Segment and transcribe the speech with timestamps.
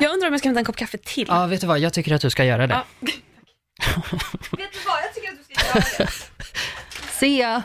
[0.00, 1.26] Jag undrar om jag ska hämta en kopp kaffe till.
[1.28, 1.78] Ja, vet du vad?
[1.78, 2.74] Jag tycker att du ska göra det.
[2.74, 2.84] Ja.
[4.56, 6.08] Vet du vad, jag tycker att du ska göra det.
[7.10, 7.62] See ya!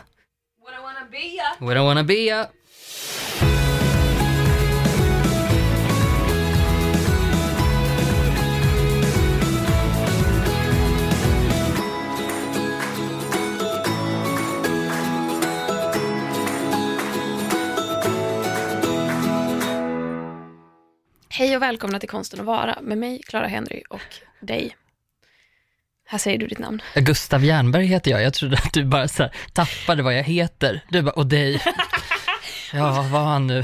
[0.63, 1.55] What I wanna be ya.
[1.59, 2.47] We don't wanna be ya.
[21.39, 24.01] Hej och välkomna till Konsten att vara med mig, Clara Henry och
[24.39, 24.75] dig.
[26.07, 26.81] Här säger du ditt namn.
[26.95, 28.23] Gustav Jernberg heter jag.
[28.23, 30.81] Jag trodde att du bara så här, tappade vad jag heter.
[30.89, 31.61] Du bara, och dig.
[32.73, 33.63] Ja, vad var han nu?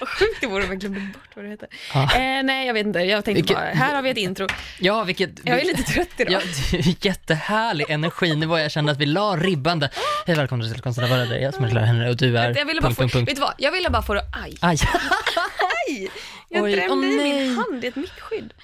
[0.00, 1.68] Vad sjukt det vore om jag glömde bort vad du heter.
[1.94, 2.02] Ja.
[2.02, 2.98] Eh, nej, jag vet inte.
[2.98, 4.46] Jag tänkte Vilket- bara, här har vi ett intro.
[4.78, 5.30] Ja, vilket...
[5.44, 6.42] Jag är lite trött idag.
[6.72, 8.58] Ja, jättehärlig energinivå.
[8.58, 9.90] Jag kände att vi la ribban där.
[10.26, 11.42] Hej, välkommen till Konsten att vara dig.
[11.42, 12.56] Jag som är Clara Henry och du är...
[12.58, 13.28] jag ville bara punkt, få, punkt, punkt.
[13.28, 13.54] vet du vad?
[13.58, 14.78] Jag ville bara få det, aj, Aj.
[15.88, 16.10] aj!
[16.48, 17.46] Jag Oj, drämde åh i nej.
[17.48, 18.54] min hand i ett mickskydd.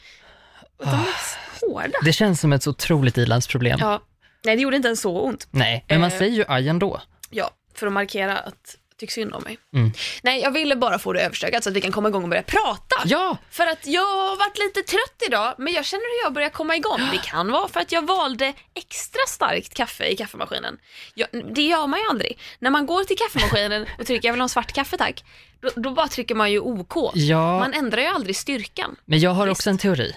[0.78, 1.98] Och de är så hårda.
[2.04, 3.78] Det känns som ett så otroligt ilandsproblem.
[3.80, 4.02] Ja,
[4.44, 5.48] nej det gjorde inte ens så ont.
[5.50, 6.18] Nej, men man Eh.
[6.18, 7.00] säger ju aj ändå.
[7.30, 9.58] Ja, för att markera att tycker synd om mig.
[9.74, 9.92] Mm.
[10.22, 12.42] Nej, jag ville bara få det överstökat så att vi kan komma igång och börja
[12.42, 12.96] prata.
[13.04, 16.50] Ja, För att jag har varit lite trött idag, men jag känner hur jag börjar
[16.50, 17.00] komma igång.
[17.12, 20.78] Det kan vara för att jag valde extra starkt kaffe i kaffemaskinen.
[21.14, 22.38] Jag, det gör man ju aldrig.
[22.58, 25.24] När man går till kaffemaskinen och trycker jag vill ha en svart kaffe tack,
[25.60, 27.10] då, då bara trycker man ju OK.
[27.14, 27.58] ja.
[27.58, 28.96] Man ändrar ju aldrig styrkan.
[29.04, 29.58] men jag har Visst.
[29.60, 30.16] också en teori.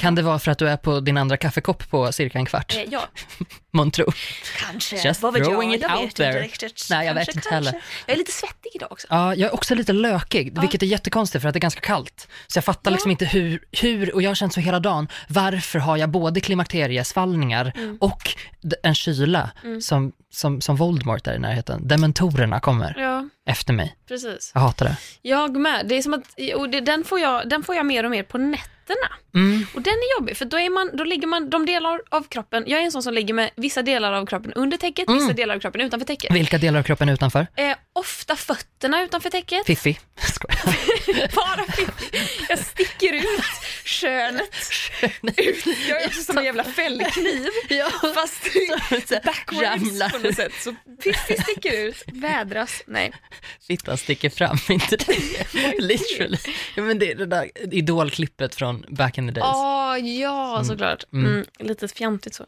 [0.00, 2.74] Kan det vara för att du är på din andra kaffekopp på cirka en kvart?
[2.76, 3.02] Eh, ja,
[3.72, 4.12] Månntro.
[4.58, 4.96] kanske.
[5.08, 5.76] Just Vad vet throwing jag?
[5.76, 6.42] it jag out vet inte there.
[6.42, 6.86] riktigt.
[6.90, 7.70] Nej, jag vet Kanske, inte kanske.
[7.70, 7.82] heller.
[8.06, 9.06] Jag är lite svettig idag också.
[9.10, 12.28] Ja, jag är också lite lökig, vilket är jättekonstigt för att det är ganska kallt.
[12.46, 12.92] Så jag fattar Ja.
[12.94, 16.40] liksom inte hur, hur, och jag har känt så hela dagen, varför har jag både
[16.40, 17.96] klimakteriesvallningar Mm.
[18.00, 18.30] och
[18.82, 19.50] en kyla
[19.82, 21.88] som, som, som Voldemort där i närheten.
[21.88, 23.94] Dementorerna kommer Ja, efter mig.
[24.08, 24.50] precis.
[24.54, 24.96] Jag hatar det.
[25.22, 25.86] Jag med.
[25.88, 26.24] Det är som att,
[26.56, 28.38] och det, den, får jag, den får jag mer och mer på
[28.94, 29.16] nätterna.
[29.34, 29.66] Mm.
[29.74, 32.64] Och den är jobbig, för då, är man, då ligger man, de delar av kroppen,
[32.66, 35.20] jag är en sån som ligger med vissa delar av kroppen under täcket, Mm.
[35.20, 36.34] vissa delar av kroppen utanför täcket.
[36.34, 37.46] Vilka delar av kroppen är utanför?
[37.56, 39.98] Eh, ofta fötterna utanför täcket, Fiffi.
[41.34, 42.20] Bara fiffi.
[42.48, 43.40] Jag sticker ut
[43.84, 44.42] könet.
[45.36, 45.64] ut.
[45.88, 47.90] Jag är också som en jävla fällkniv, ja.
[48.14, 48.42] fast
[49.24, 50.08] backwards Ramlar.
[50.08, 50.52] på något sätt.
[50.60, 53.12] Så fiffi sticker ut, vädras, nej.
[53.66, 55.78] Fittan sticker fram, inte det?
[55.78, 56.38] Literally.
[56.76, 59.44] Ja, men det är det där idolklippet från back in the days.
[59.46, 61.04] Ja, ja såklart.
[61.12, 61.26] Mm.
[61.32, 62.44] Mm, lite fjantigt så.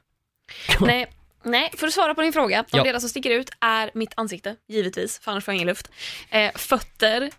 [0.81, 1.06] Nej,
[1.43, 2.65] nej, för att svara på din fråga.
[2.70, 2.84] De Ja.
[2.84, 5.91] delar som sticker ut är mitt ansikte, givetvis, för annars får jag ingen luft.
[6.31, 7.31] Eh, fötter,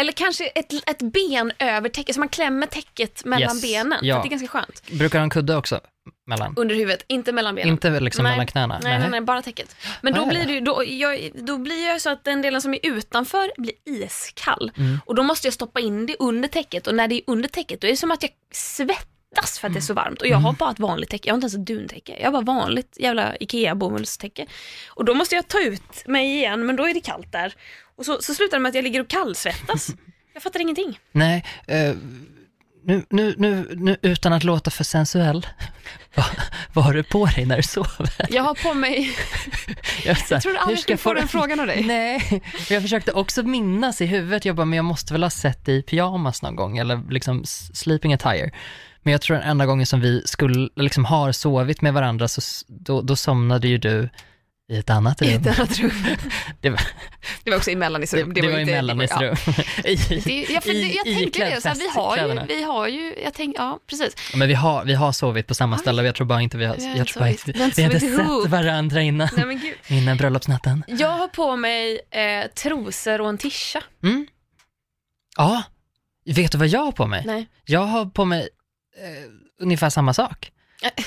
[0.00, 3.98] eller kanske ett, ett ben över täcket, så man klämmer täcket mellan Yes, benen.
[4.02, 4.14] ja.
[4.22, 4.82] Det är ganska skönt.
[4.90, 5.80] Brukar du ha en kudde också?
[6.26, 6.54] Mellan?
[6.56, 7.68] Under huvudet, inte mellan benen.
[7.72, 8.32] Inte liksom Nej.
[8.32, 8.80] mellan knäna?
[8.82, 9.76] Nej, nej, nej, bara täcket.
[10.00, 12.74] Men då blir, det, ju- då, jag, då blir jag så att den delen som
[12.74, 14.72] är utanför blir iskall.
[14.76, 14.98] Mm.
[15.06, 17.80] Och då måste jag stoppa in det under täcket och när det är under täcket
[17.80, 20.20] då är det som att jag svettas för att det är så varmt.
[20.20, 20.44] Och jag Mm.
[20.44, 22.16] har bara ett vanligt täcke, jag har inte ens ett duntäcke.
[22.20, 24.46] Jag har bara vanligt jävla IKEA-bomullstäcke.
[24.88, 27.54] Och då måste jag ta ut mig igen men då är det kallt där.
[27.96, 29.88] Och så, så slutar det med att jag ligger och kallsvettas.
[30.34, 30.98] Jag fattar ingenting.
[31.12, 31.94] Nej, eh,
[32.88, 35.46] nu, nu, nu, nu, utan att låta för sensuell,
[36.14, 36.26] vad,
[36.72, 38.26] vad har du på dig när du sover?
[38.28, 39.10] Jag har på mig,
[40.04, 41.84] Jag, så jag trodde aldrig jag skulle få den frågan av dig.
[41.84, 45.64] Nej, jag försökte också minnas i huvudet, jag bara, men jag måste väl ha sett
[45.64, 47.44] dig i pyjamas någon gång, eller liksom
[47.74, 48.50] sleeping attire.
[49.02, 52.64] Men jag tror den enda gången som vi skulle, liksom har sovit med varandra, så
[52.68, 54.08] då, då somnade ju du
[54.70, 55.42] i ett annat I rum.
[55.42, 55.90] ett annat rum.
[56.60, 56.80] Det var,
[57.44, 58.34] Det var också i mellanisrum.
[58.34, 59.34] det, det var i mellanisrum.
[59.84, 62.62] I, Det, jag, för, i- jag tänkte iklädd det, så här, vi, har ju, vi
[62.62, 64.14] har ju, jag tänkte, ja precis.
[64.32, 66.64] Ja, Men vi har, vi har sovit på samma ställe, jag tror bara inte vi
[66.64, 70.84] har, jag inte tror bara inte, Vi vi hade sett varandra innan, Nej innan bröllopsnatten.
[70.88, 73.82] Jag har på mig eh, trosor och en tisha.
[74.02, 74.26] Mm.
[75.36, 75.62] Ja,
[76.26, 77.22] vet du vad jag har på mig?
[77.26, 80.50] Nej, Jag har på mig eh, ungefär samma sak.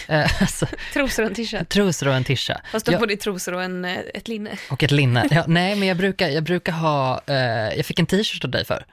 [0.07, 1.63] Eh, alltså, trosor och en tisha.
[1.65, 2.61] trosor och en tisha.
[2.71, 4.57] Fast du har Jag- dig trosor och en, eh, ett linne.
[4.69, 5.27] Och ett linne.
[5.31, 7.35] Ja, nej, men jag brukar, jag brukar ha, eh,
[7.77, 8.85] jag fick en t-shirt av dig för.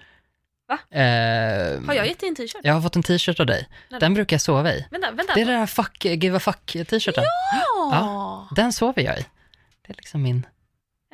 [0.68, 0.78] Va?
[0.98, 2.60] Eh, Har jag gett dig en t-shirt?
[2.62, 3.68] Jag har fått en t-shirt av dig.
[3.90, 4.00] Nej.
[4.00, 4.86] Den brukar jag sova i.
[4.90, 5.34] Vänta, vänta.
[5.34, 7.24] Det är den här fuck, give a fuck-t-shirten.
[7.92, 8.48] Ja.
[8.56, 9.26] Den sover jag i.
[9.86, 10.46] Det är liksom min...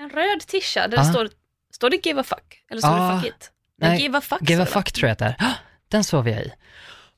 [0.00, 1.04] En röd tisha där det Ja.
[1.12, 1.28] står,
[1.74, 2.62] står det give a fuck?
[2.70, 3.12] Eller står Ja.
[3.14, 3.50] det fuck it?
[3.78, 5.36] Nej, give a fuck Give a det, fuck tror jag att det är.
[5.38, 5.52] Ah,
[5.88, 6.52] Den sover jag i.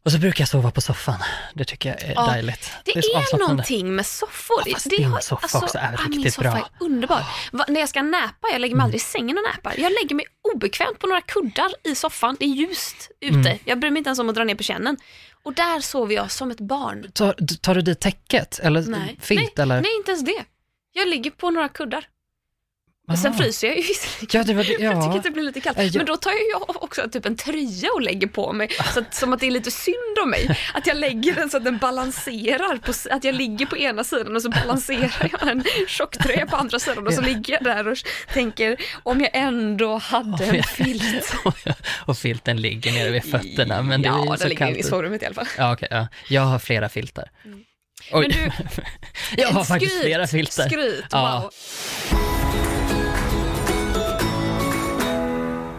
[0.06, 1.22] Och så brukar jag sova på soffan.
[1.54, 2.70] Det tycker jag är Ja, dejligt.
[2.84, 3.52] Det så är, avslappnande.
[3.54, 4.62] någonting med soffor.
[4.66, 6.58] Ja, fast din soffa också är min riktigt soffa bra.
[6.58, 7.22] är underbar.
[7.52, 8.84] Va, när jag ska näpa, jag lägger mig Mm.
[8.84, 9.74] aldrig i sängen och näpar.
[9.78, 10.24] Jag lägger mig
[10.54, 12.36] obekvämt på några kuddar i soffan.
[12.40, 13.34] Det är ljust ute.
[13.36, 13.58] Mm.
[13.64, 14.96] Jag bryr mig inte ens om att dra ner på kännen.
[15.42, 17.10] Och där sover jag som ett barn.
[17.12, 18.58] Tar, tar du dit täcket?
[18.58, 19.16] Eller Nej.
[19.20, 19.40] filt?
[19.56, 19.80] nej, eller?
[19.80, 20.44] nej, inte ens det.
[20.92, 22.04] Jag ligger på några kuddar.
[23.14, 23.38] Sen Aha.
[23.42, 24.28] fryser jag ju visserligen.
[24.40, 25.16] Ja, det var det, Jag tycker ja.
[25.16, 25.78] att det blir lite kallt.
[25.78, 25.92] Eh, ja.
[25.96, 29.14] Men då tar ju jag också typ en tröja och lägger på mig, så att,
[29.14, 30.58] som att det är lite synd om mig.
[30.74, 34.36] Att jag lägger den så att den balanserar, på, att jag ligger på ena sidan
[34.36, 37.26] och så balanserar jag en tjocktröja på andra sidan och så Ja.
[37.26, 37.96] ligger jag där och
[38.32, 41.34] tänker om jag ändå hade en filt.
[42.06, 44.76] och filten ligger nere vid fötterna, men det är ja, ju den så ligger kallt.
[44.78, 45.46] i sovrummet i alla fall.
[45.58, 46.06] Ja, okej, ja.
[46.28, 47.30] Jag har flera filtar.
[48.12, 48.50] Oj, Men du,
[49.42, 50.68] jag har ett faktiskt skryt, flera filtar.
[50.68, 51.50] Skryt, Ja.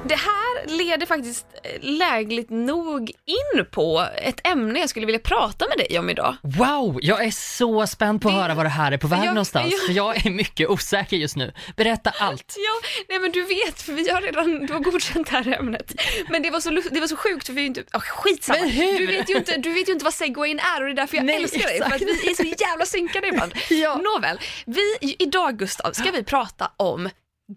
[0.08, 5.66] Det här leder faktiskt eh, lägligt nog in på ett ämne jag skulle vilja prata
[5.68, 6.36] med dig om idag.
[6.44, 9.20] Wow, jag är så spänd på att Det- höra vad det här är på väg
[9.20, 11.54] jag- någonstans, jag- för jag är mycket osäker just nu.
[11.76, 12.56] Berätta allt.
[12.58, 15.94] Ja, nej men du vet, för vi har redan du har godkänt det här ämnet.
[16.30, 18.60] Men det var så, det var så sjukt för vi är ju inte, oh, skitsamma.
[18.60, 18.98] Men hur?
[18.98, 21.18] Du vet, ju inte, du vet ju inte vad segwayn är och det är därför
[21.18, 21.78] jag Nej, älskar dig.
[21.78, 23.54] För att vi är så jävla synkade ibland.
[23.70, 23.96] Ja.
[23.96, 27.10] Nåväl, vi, idag Gustav ska vi prata om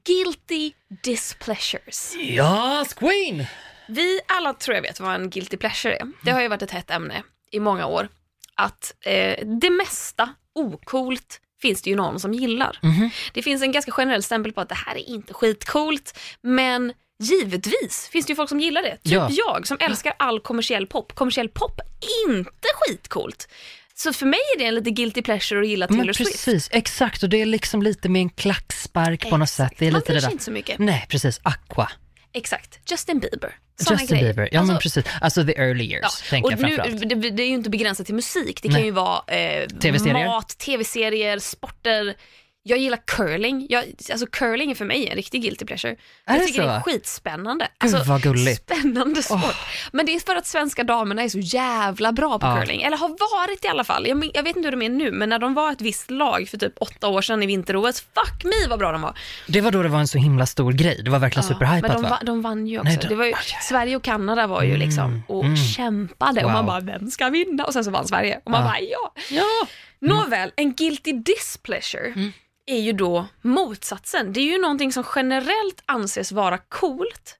[0.04, 0.72] guilty
[1.02, 2.14] displeasures.
[2.20, 3.44] Ja, Queen!
[3.88, 6.06] Vi alla tror jag vet vad en guilty pleasure är.
[6.24, 7.22] Det har ju varit ett hett ämne
[7.52, 8.08] i många år.
[8.54, 12.78] Att eh, det mesta ocoolt finns det ju någon som gillar.
[12.82, 13.10] Mhm.
[13.32, 18.08] Det finns en ganska generell stämpel på att det här är inte skitcoolt, men givetvis
[18.12, 18.96] finns det ju folk som gillar det.
[18.96, 19.28] Typ Ja.
[19.30, 21.14] jag som älskar all kommersiell pop.
[21.14, 21.80] Kommersiell pop
[22.28, 23.48] inte skitcoolt.
[24.02, 26.30] Så för mig är det en lite guilty pleasure att gilla Taylor Men Swift.
[26.32, 29.72] precis, exakt, och det är liksom lite med en klackspark på något sätt.
[29.78, 30.30] Det är Man lite det där.
[30.32, 30.78] inte så mycket.
[30.78, 31.90] Nej, precis, Aqua.
[32.32, 32.90] Exakt.
[32.90, 33.54] Justin Bieber.
[33.80, 34.34] Såna Justin grejer.
[34.34, 35.04] Bieber, ja Alltså, men precis.
[35.20, 37.08] Alltså the early years, Ja, tänker och jag nu, framförallt.
[37.22, 38.62] det, det är ju inte begränsat till musik.
[38.62, 38.84] Det kan Nej.
[38.84, 40.26] ju vara eh, TV-serier.
[40.26, 42.14] mat, tv-serier, sporter.
[42.62, 43.66] Jag gillar curling.
[43.70, 45.92] Jag, alltså curling är för mig en riktig guilty pleasure.
[45.92, 45.96] Är
[46.26, 46.68] jag det tycker så?
[46.68, 47.64] det är skitspännande.
[47.80, 48.62] Gud, Alltså, vad gulligt.
[48.72, 49.38] Spännande sport.
[49.44, 49.54] Åh.
[49.92, 52.60] Men det är för att svenska damerna är så jävla bra på Ja.
[52.60, 52.82] curling.
[52.82, 54.06] Eller har varit i alla fall.
[54.08, 56.10] Jag, men- jag vet inte hur de är nu, men när de var ett visst
[56.10, 59.18] lag för typ åtta år sedan i vinter-OS, fuck me vad bra de var.
[59.46, 61.00] Det var då det var en så himla stor grej.
[61.04, 62.18] Det var verkligen men superhypat de, va?
[62.26, 62.88] de vann ju också.
[62.88, 63.58] Nej, de- det var ju, aj.
[63.62, 65.56] Sverige och Kanada var ju liksom Mm, och mm.
[65.56, 66.52] kämpade och Wow.
[66.52, 67.64] man bara, vem ska vinna?
[67.64, 68.66] Och sen så vann Sverige och man Ja.
[68.66, 69.14] bara, ja.
[69.30, 69.66] Ja!
[70.08, 72.32] Nåväl, en guilty displeasure Mm.
[72.66, 74.32] Är ju då motsatsen.
[74.32, 77.36] Det är ju någonting som generellt anses vara coolt,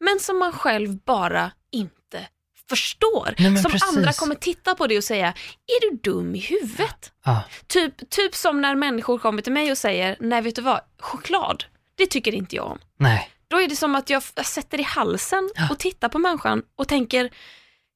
[0.00, 2.26] men som man själv bara inte
[2.68, 3.34] förstår.
[3.38, 3.96] Nej, som precis.
[3.96, 5.26] andra kommer titta på det och säga,
[5.66, 7.12] är du dum i huvudet?
[7.24, 7.42] ja.
[7.66, 11.64] Typ, typ som när människor kommer till mig och säger, nej vet du vad, choklad,
[11.94, 12.78] det tycker inte jag om.
[12.98, 13.30] Nej.
[13.48, 15.68] Då är det som att jag, sätter i halsen Ja.
[15.70, 17.30] och tittar på människan och tänker,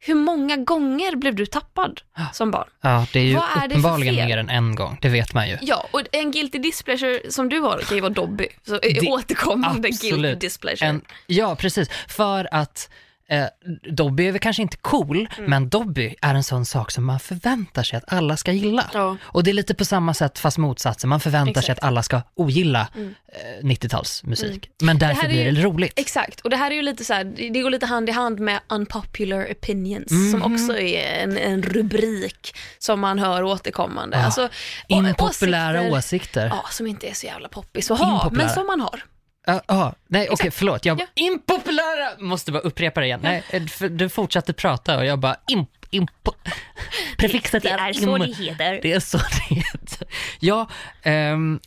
[0.00, 2.26] hur många gånger blev du tappad Ja.
[2.32, 2.68] som barn?
[2.80, 4.28] Ja, det är ju Vad är uppenbarligen fel?
[4.28, 5.58] mer än en gång, det vet man ju.
[5.60, 8.48] Ja, och en guilty displeasure som du har kan ju vara Dobby.
[8.66, 10.40] Så är Det- återkommande guilty absolut.
[10.40, 10.88] displeasure.
[10.88, 11.88] En, ja, precis.
[12.08, 12.90] För att
[13.30, 13.44] eh,
[13.92, 15.50] Dobby är väl kanske inte cool, Mm.
[15.50, 18.90] men Dobby är en sån sak som man förväntar sig att alla ska gilla.
[18.94, 19.16] Ja.
[19.22, 21.10] Och det är lite på samma sätt fast motsatsen.
[21.10, 21.78] Man förväntar sig Exakt.
[21.78, 23.14] att alla ska ogilla Mm.
[23.32, 24.68] eh, 90-talsmusik.
[24.82, 25.92] Men därför är blir ju- det roligt.
[25.96, 28.12] Exakt, och det här är ju lite så här, det det går lite hand i
[28.12, 30.54] hand med unpopular opinions som Mhm.
[30.54, 34.16] också är en, en rubrik som man hör återkommande.
[34.16, 34.24] Ja.
[34.24, 34.48] Alltså,
[34.88, 36.46] Impopulära åsikter, åsikter.
[36.46, 39.02] Ja, som inte är så jävla poppis att ha, men som man har.
[39.48, 39.94] Ja, ja.
[40.08, 40.84] nej okej förlåt.
[40.84, 41.06] Jag Ja.
[41.14, 43.20] impopulära, måste bara upprepa det igen.
[43.22, 46.32] Nej, eh, du fortsatte prata och jag bara imp, impo.
[47.18, 48.22] Prefixet Det är så im.
[48.22, 48.78] det heter.
[48.82, 50.08] Det är så det heter.
[50.40, 50.68] Ja,
[51.02, 51.60] ehm,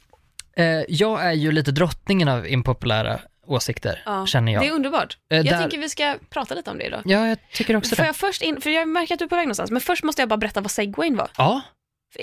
[0.58, 4.62] eh, jag är ju lite drottningen av impopulära åsikter, Ja, känner jag.
[4.64, 5.18] Det är underbart.
[5.32, 7.02] Eh, jag där- tänker vi ska prata lite om det idag.
[7.06, 8.08] Ja, jag tycker också Får det.
[8.08, 10.22] jag först in, för jag märker att du är på väg någonstans, men först måste
[10.22, 11.30] jag bara berätta vad segwayn var.
[11.38, 11.62] Ja,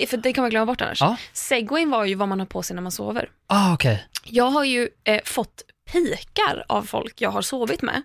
[0.09, 1.01] För- det kan man glömma bort annars.
[1.01, 1.15] Ja.
[1.33, 3.29] Segwayn var ju vad man har på sig när man sover.
[3.47, 4.05] ah, okej.
[4.23, 5.61] Jag har ju eh, fått
[5.91, 8.01] pikar av folk jag har sovit med.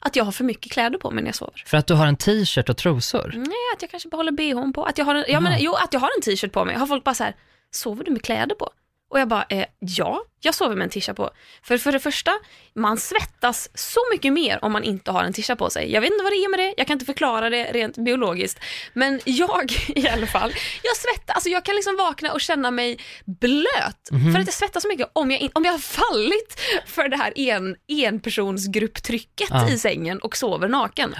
[0.00, 1.62] Att jag har för mycket kläder på mig när jag sover.
[1.66, 3.32] För att du har en t-shirt och trosor.
[3.36, 4.84] Nej, att jag kanske behåller bhn på.
[4.84, 5.58] Att jag har en, ja, men, Ja.
[5.60, 6.76] jo, att jag har en t-shirt på mig.
[6.76, 7.36] Har folk bara så här,
[7.70, 8.70] sover du med kläder på?
[9.12, 11.30] Och jag bara, eh, ja, jag sover med en tisha på.
[11.62, 12.32] För för det första,
[12.74, 15.92] man svettas så mycket mer om man inte har en tisha på sig.
[15.92, 18.60] Jag vet inte vad det är med det, jag kan inte förklara det rent biologiskt.
[18.92, 20.52] Men jag i alla fall,
[20.82, 24.08] jag svettas, alltså jag kan liksom vakna och känna mig blöt.
[24.32, 27.38] För att jag svettas så mycket om jag, om jag har fallit för det här
[27.38, 29.70] en, enpersonsgrupptrycket Ja.
[29.70, 31.14] i sängen och sover naken.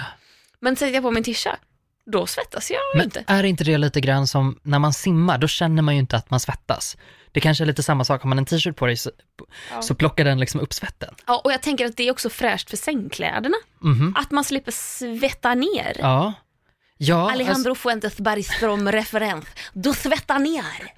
[0.60, 1.56] Men sätter jag på min tisha,
[2.12, 3.24] då svettas jag Men inte.
[3.26, 6.30] är inte det lite grann som när man simmar, då känner man ju inte att
[6.30, 6.96] man svettas.
[7.32, 9.10] Det kanske är lite samma sak, har man en t-shirt på dig så,
[9.70, 9.82] Ja.
[9.82, 11.14] så plockar den liksom upp svetten.
[11.26, 13.56] Ja, och jag tänker att det är också fräscht för sängkläderna.
[13.80, 14.14] Mhm.
[14.18, 15.96] Att man slipper svetta ner.
[15.98, 16.32] Ja.
[16.96, 19.44] Ja, alltså, Alejandro Fuentes Bergström referens.
[19.72, 20.92] Du svettar ner.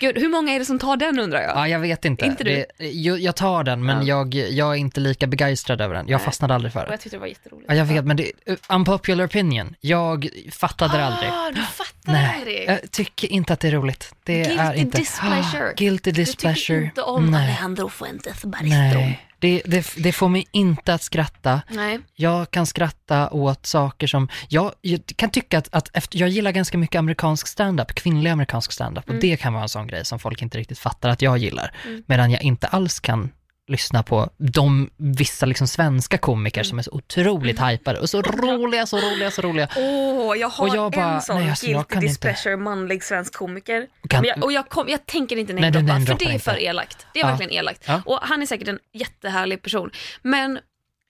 [0.00, 1.50] Gud, hur många är det som tar den undrar jag?
[1.56, 2.24] Ja, jag vet inte.
[2.26, 2.50] Inte du?
[2.78, 4.24] Det, jag, jag tar den, men Ja.
[4.32, 6.08] jag, jag är inte lika begeistrad över den.
[6.08, 6.24] Jag Nej.
[6.24, 6.90] fastnade aldrig för den.
[6.90, 7.66] jag tyckte det var jätteroligt.
[7.68, 8.32] Ja, jag vet, men det
[8.68, 9.74] unpopular opinion.
[9.80, 11.30] Jag fattade det aldrig.
[11.30, 12.68] Ah, du fattar Nej, aldrig.
[12.68, 14.14] jag tycker inte att det är roligt.
[14.24, 14.98] Det Guilty är inte...
[14.98, 15.68] displeasure.
[15.70, 16.84] Ah, guilty Du tycker displeasure.
[16.84, 17.42] inte om Nej.
[17.44, 18.68] Alejandro Fuentes Baristro.
[18.98, 19.24] Nej.
[19.38, 21.60] Det, det, det får mig inte att skratta.
[21.70, 21.98] Nej.
[22.14, 26.52] Jag kan skratta åt saker som, jag, jag kan tycka att, att efter, jag gillar
[26.52, 29.20] ganska mycket amerikansk stand-up, kvinnlig amerikansk stand-up och Mm.
[29.20, 31.72] det kan vara en sån grej som folk inte riktigt fattar att jag gillar.
[31.86, 32.02] Mm.
[32.06, 33.30] Medan jag inte alls kan
[33.68, 36.64] lyssna på de vissa liksom svenska komiker Mm.
[36.68, 39.68] som är så otroligt hypade och så roliga, så roliga, så roliga.
[39.76, 42.08] Åh, jag har Och jag bara, en sån nej, alltså, guilty kan inte.
[42.08, 43.86] displeasure manlig svensk komiker.
[44.08, 46.58] Kan- jag, och jag, kom, jag tänker inte Nej, namedroppa, för namedroppar det är för
[46.60, 47.06] elakt.
[47.14, 47.28] Det är Ja.
[47.30, 47.82] verkligen elakt.
[47.86, 48.02] Ja.
[48.06, 49.90] Och han är säkert en jättehärlig person.
[50.22, 50.58] Men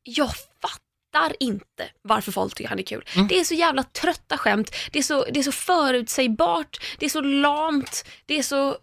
[0.03, 0.31] jag
[0.63, 3.05] fattar inte varför folk tycker han är kul.
[3.15, 3.29] Mm.
[3.29, 7.11] Det är så jävla trötta skämt, det är så, det är så förutsägbart, det är
[7.11, 8.77] så lamt, det är så...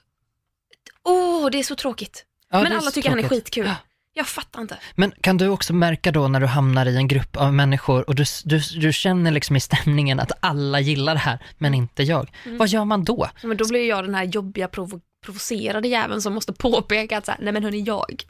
[1.04, 2.26] Åh, det är så tråkigt.
[2.58, 3.66] Ja, Men alla tycker han är skitkul.
[3.66, 3.76] Ja.
[4.18, 4.78] Jag fattar inte.
[4.96, 8.16] Men kan du också märka då när du hamnar i en grupp av människor och
[8.16, 11.82] du, du, du känner liksom i stämningen att alla gillar det här, men Mm.
[11.84, 12.32] inte jag.
[12.46, 13.30] Vad gör man då?
[13.44, 17.32] Men då blir jag den här jobbiga provo provocerade jäveln som måste påpeka att så
[17.32, 18.24] här, nej men hörni jag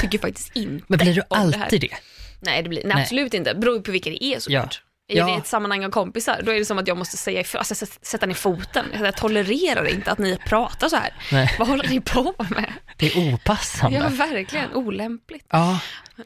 [0.00, 1.96] tycker faktiskt inte Men blir du om det alltid det?
[2.40, 3.02] Nej, det blir, nej, Nej.
[3.02, 3.54] absolut inte.
[3.54, 4.82] Beror på vilka det är såklart.
[5.10, 5.38] Är Ja.
[5.38, 8.26] ett sammanhang av kompisar, då är det som att jag måste säga ifrån, alltså, sätta-
[8.26, 8.84] ner foten.
[9.02, 11.10] Jag tolererar inte att ni pratar så här.
[11.32, 12.72] Nej, Vad håller ni på med?
[12.96, 13.98] det är opassande.
[13.98, 14.74] Ja, verkligen.
[14.74, 15.46] Olämpligt.
[15.50, 15.80] Ja,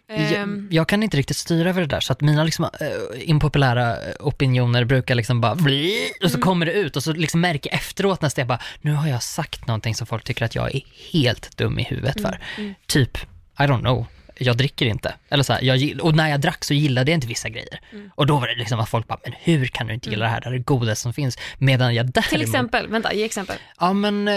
[0.09, 2.71] Ehm, jag, jag kan inte riktigt styra över det där, så att mina liksom, äh,
[3.31, 6.41] impopulära äh, opinioner brukar liksom bara bli, och så Mm.
[6.43, 9.23] kommer det ut och så liksom märker jag efteråt nästan jag bara, nu har jag
[9.23, 10.81] sagt någonting som folk tycker att jag är
[11.13, 12.41] helt dum i huvudet för.
[12.59, 12.75] mm.
[12.87, 13.19] Typ,
[13.59, 15.15] I don't know, jag dricker inte.
[15.29, 17.81] Eller så här, jag, och när jag drack så gillade jag inte vissa grejer.
[17.93, 18.11] Mm.
[18.15, 20.31] Och då var det liksom att folk bara, men hur kan du inte gilla det
[20.31, 20.41] här?
[20.41, 21.39] Det här är det godaste som finns.
[21.59, 23.57] Medan jag däremot, till exempel, vänta, ge exempel.
[23.81, 24.35] ja men eh,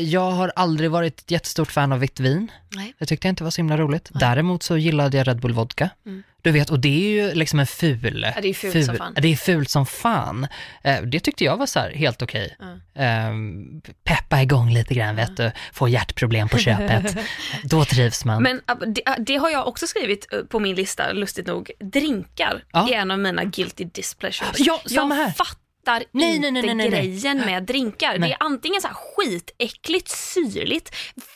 [0.00, 2.50] jag har aldrig varit ett jättestort fan av vitt vin.
[2.68, 2.94] Nej.
[2.98, 4.10] Det tyckte jag inte var så himla roligt.
[4.12, 5.90] Däremot så gillade jag Red Bull Vodka.
[6.06, 6.22] Mm.
[6.42, 8.26] Du vet, och det är ju liksom en ful...
[8.34, 9.14] Ja, det är fult som fan.
[9.16, 10.46] Det är fult som fan.
[10.84, 12.56] Eh, det tyckte jag var så helt okej.
[12.94, 13.30] Eh,
[14.04, 15.50] peppa igång lite grann, vet du.
[15.72, 17.16] Få hjärtproblem på köpet.
[17.64, 18.42] Då trivs man.
[18.42, 18.60] Men
[18.94, 21.70] det, det har jag också skrivit äh, på min lista, lustigt nog.
[21.80, 22.88] Drinkar Ja.
[22.88, 24.56] är en av mina guilty displeasures.
[24.58, 25.30] Ja, samma jag här.
[25.32, 25.58] fattar
[26.12, 28.18] Nej, inte nej, nej, grejen med drinkar.
[28.18, 30.88] Det är antingen så här skitäckligt syrligt,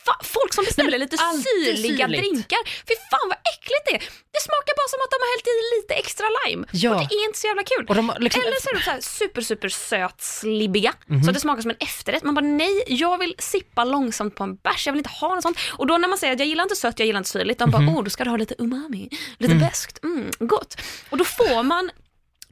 [0.04, 2.22] fa- folk som beställer lite syrliga syrligt.
[2.22, 2.58] drinkar.
[2.88, 3.98] Fy fan vad äckligt det är.
[4.34, 6.66] Det smakar bara som att de har hällt i lite extra lime.
[6.72, 6.90] Ja.
[6.90, 7.80] Och det är inte så jävla kul.
[8.20, 11.22] Liksom- Eller så är de så här super, super söt slibbiga, Mhm.
[11.22, 12.22] så att det smakar som en efterrätt.
[12.22, 15.42] Man bara nej, jag vill sippa långsamt på en bärs, jag vill inte ha något
[15.42, 15.58] sånt.
[15.78, 17.70] Och då när man säger att jag gillar inte sött, jag gillar inte syrligt, de
[17.70, 20.76] bara åh, då ska du ha lite umami, lite beskt, mm, gott.
[21.10, 21.90] Och då får man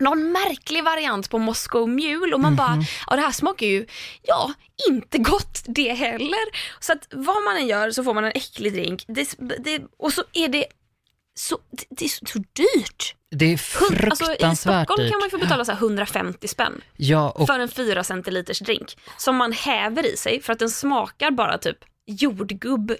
[0.01, 2.85] någon märklig variant på Moscow Mule och man bara, Mhm.
[3.07, 3.87] ja det här smakar ju,
[4.23, 4.53] ja,
[4.89, 6.47] inte gott det heller.
[6.81, 10.13] Så att vad man än gör så får man en äcklig drink det, det, och
[10.13, 10.65] så är det
[11.35, 13.15] så, det, det är så, så dyrt.
[13.31, 15.13] det är Hund- Alltså, I fruktansvärt Stockholm dyrt.
[15.13, 18.97] kan man få betala så här 150 spänn Ja, och för en 4 centiliters drink
[19.17, 22.93] som man häver i sig för att den smakar bara typ jordgubb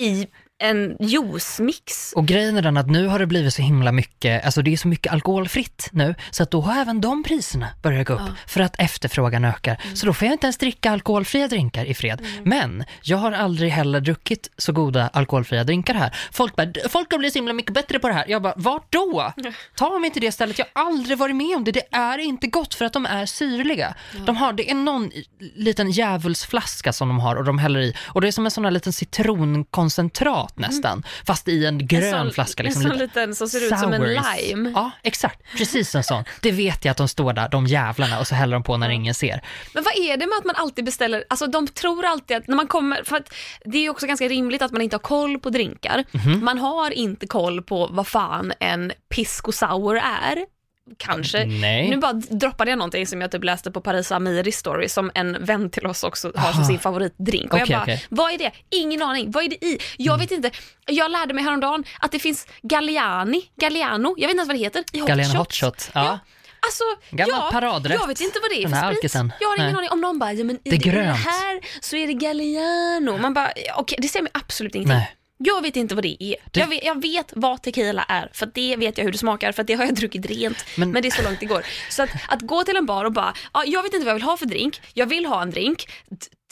[0.00, 0.26] i
[0.64, 2.12] en juicemix.
[2.12, 4.76] Och grejen är den att nu har det blivit så himla mycket, alltså det är
[4.76, 8.60] så mycket alkoholfritt nu, så att då har även de priserna börjat gå upp för
[8.60, 9.82] att efterfrågan ökar.
[9.94, 12.26] Så då får jag inte ens dricka alkoholfria drinkar i fred.
[12.44, 16.16] Men jag har aldrig heller druckit så goda alkoholfria drinkar här.
[16.32, 18.24] Folk bara, folk har blivit så himla mycket bättre på det här.
[18.28, 19.32] Jag bara, vart då?
[19.76, 21.72] Ta mig till det stället, jag har aldrig varit med om det.
[21.72, 23.94] Det är inte gott för att de är syrliga.
[24.26, 25.10] De har, det är någon
[25.54, 28.64] liten djävulsflaska som de har och de häller i och det är som en sån
[28.64, 32.62] här liten citronkoncentrat nästan, fast i en grön en sån, flaska.
[32.62, 34.70] Liksom, en sån lite- liten som ser ut som en lime.
[34.74, 35.42] Ja, exakt.
[35.58, 36.24] Precis en sån.
[36.40, 38.90] Det vet jag att de står där, de jävlarna, och så häller de på när
[38.90, 39.40] ingen ser.
[39.74, 42.56] Men vad är det med att man alltid beställer, alltså de tror alltid att när
[42.56, 43.34] man kommer, för att
[43.64, 46.04] det är ju också ganska rimligt att man inte har koll på drinkar.
[46.10, 46.44] Mhm.
[46.44, 50.53] Man har inte koll på vad fan en pisco sour är.
[50.98, 51.44] Kanske.
[51.46, 51.90] Nej.
[51.90, 55.44] Nu bara droppade jag någonting som jag typ läste på Paris Amiris story som en
[55.44, 56.68] vän till oss också har som Aha.
[56.68, 57.52] sin favoritdrink.
[57.52, 58.04] Och jag Okej, bara, okej.
[58.10, 58.52] vad är det?
[58.70, 59.30] Ingen aning.
[59.30, 59.78] Vad är det i?
[59.96, 60.50] Jag vet inte.
[60.86, 64.62] Jag lärde mig häromdagen att det finns Galliani, Galliano, jag vet inte ens vad det
[64.64, 65.38] heter, i hot Galliano.
[65.38, 65.90] Hot Shot.
[65.94, 66.18] Ja.
[66.66, 67.98] Alltså, Gammal ja, paradrätt.
[68.00, 68.98] jag vet inte vad det är Den för här sprit.
[68.98, 69.32] alkisen.
[69.40, 69.76] Jag har ingen Nej.
[69.78, 69.90] aning.
[69.90, 73.18] Om någon bara, ja, men i Det det, här så är det Galliano.
[73.18, 74.96] Man bara, ja, okej det säger mig absolut ingenting.
[74.96, 75.14] Nej.
[75.38, 76.36] Jag vet inte vad det är.
[76.50, 79.52] Det- Jag, vet, jag vet vad tequila är, för det vet jag hur det smakar,
[79.52, 80.64] för det har jag druckit rent.
[80.76, 81.64] Men- Men, det är så långt det går.
[81.90, 84.14] Så att, att gå till en bar och bara, ja, jag vet inte vad jag
[84.14, 85.88] vill ha för drink, jag vill ha en drink,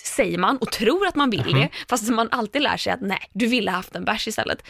[0.03, 1.55] säger man och tror att man vill Mhm.
[1.61, 4.63] det, fast man alltid lär sig att nej, du ville haft en bärs istället.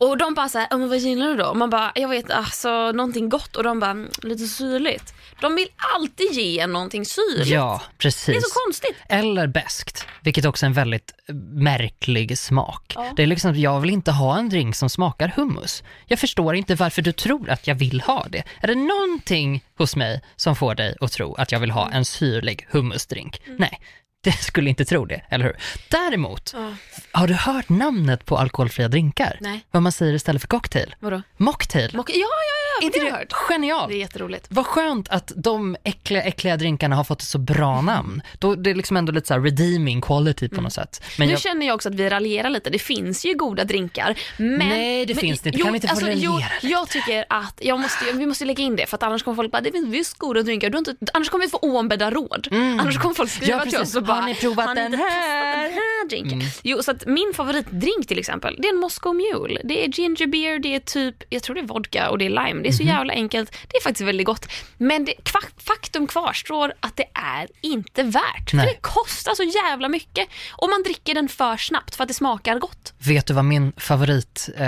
[0.00, 1.46] Och de bara såhär, men vad gillar du då?
[1.46, 5.14] Och man bara, jag vet alltså någonting gott och de bara, "Mm, lite syrligt.
[5.40, 7.48] De vill alltid ge en någonting syrligt.
[7.50, 8.26] Ja, precis.
[8.26, 8.96] Det är så konstigt.
[9.08, 12.92] Eller bäst, vilket också är en väldigt eh, märklig smak.
[12.96, 13.12] Ja.
[13.16, 15.82] Det är liksom, jag vill inte ha en drink som smakar hummus.
[16.06, 18.42] Jag förstår inte varför du tror att jag vill ha det.
[18.60, 22.04] Är det någonting hos mig som får dig att tro att jag vill ha en
[22.04, 23.42] syrlig hummusdrink?
[23.46, 23.56] Mm.
[23.58, 23.80] Nej,
[24.24, 25.56] det skulle inte tro det, eller hur?
[25.88, 26.74] Däremot, Ja.
[27.12, 29.38] har du hört namnet på alkoholfria drinkar?
[29.40, 29.60] Nej.
[29.70, 30.94] Vad man säger istället för cocktail?
[31.00, 31.22] Vadå?
[31.36, 31.90] Mocktail.
[31.96, 33.32] Mock- ja, ja, ja, inte det det har jag hört.
[33.32, 33.88] genialt?
[33.88, 34.46] Det är jätteroligt.
[34.48, 38.22] Vad skönt att de äckliga, äckliga drinkarna har fått ett så bra namn.
[38.38, 41.02] Då, det är liksom ändå lite så redeeming quality på något sätt.
[41.18, 42.70] Men nu jag, känner jag också att vi raljerar lite.
[42.70, 44.18] Det finns ju goda drinkar.
[44.36, 45.62] Men, Nej, det men, finns det inte.
[45.62, 46.66] Kan vi inte få raljera jo, lite?
[46.68, 49.52] Jag tycker att jag måste, vi måste lägga in det för att annars kommer folk
[49.52, 50.70] bara, det finns visst goda drinkar.
[50.70, 52.48] Du inte, annars kommer vi få oombedda råd.
[52.52, 53.64] Annars kommer folk skriva Mm.
[53.66, 55.62] Ja, till oss och bara, Har ni provat "Har ni den här?" Mm.
[55.64, 56.42] den här drinken?
[56.62, 59.60] Jo, så att min favoritdrink till exempel, det är en Moscow Mule.
[59.64, 62.28] Det är ginger beer, det är typ, jag tror det är vodka och det är
[62.30, 62.62] lime.
[62.62, 62.88] Det är så Mhm.
[62.92, 63.50] jävla enkelt.
[63.68, 64.46] Det är faktiskt väldigt gott.
[64.78, 65.14] Men det,
[65.56, 68.52] faktum kvarstår att det är inte värt.
[68.52, 68.66] Nej.
[68.66, 70.28] För det kostar så jävla mycket.
[70.52, 72.92] Och man dricker den för snabbt för att det smakar gott.
[72.98, 74.66] vet du vad min favorit eh,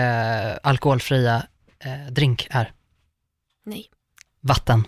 [0.62, 1.42] alkoholfria
[1.84, 2.72] eh, drink är?
[3.66, 3.86] Nej.
[4.40, 4.84] Vatten.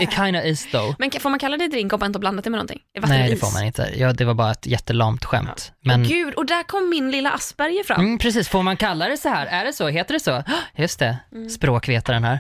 [0.02, 0.96] It kinda is though.
[1.00, 2.82] Men får man kalla det drink om man inte har blandat det med någonting?
[3.00, 3.94] Vatten Nej, det får man inte.
[3.96, 5.72] Ja, det var bara ett jättelamt skämt.
[5.82, 8.00] Men, Gud, och där kom min lilla Asperger fram.
[8.00, 9.46] mm, precis, får man kalla det så här?
[9.46, 9.88] Är det så?
[9.88, 10.44] Heter det så?
[10.76, 11.18] Just det,
[11.50, 12.40] språkvetaren här.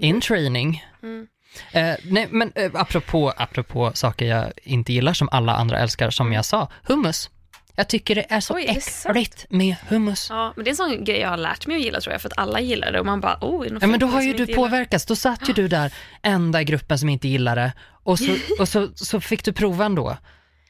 [0.00, 0.84] In training.
[1.02, 1.26] Mm.
[1.72, 6.32] Eh, nej, men eh, apropå, apropå saker jag inte gillar som alla andra älskar, som
[6.32, 7.30] jag sa, hummus.
[7.76, 10.26] Jag tycker det är så Oj, är äckligt med hummus.
[10.30, 12.22] Ja, men det är en sån grej jag har lärt mig att gilla tror jag,
[12.22, 14.32] för att alla gillar det och man bara, oh, är Ja, men då har ju
[14.32, 17.72] du påverkats, då satt ju du där, enda i gruppen som inte gillar det,
[18.02, 20.16] och så, och så, så fick du prova ändå.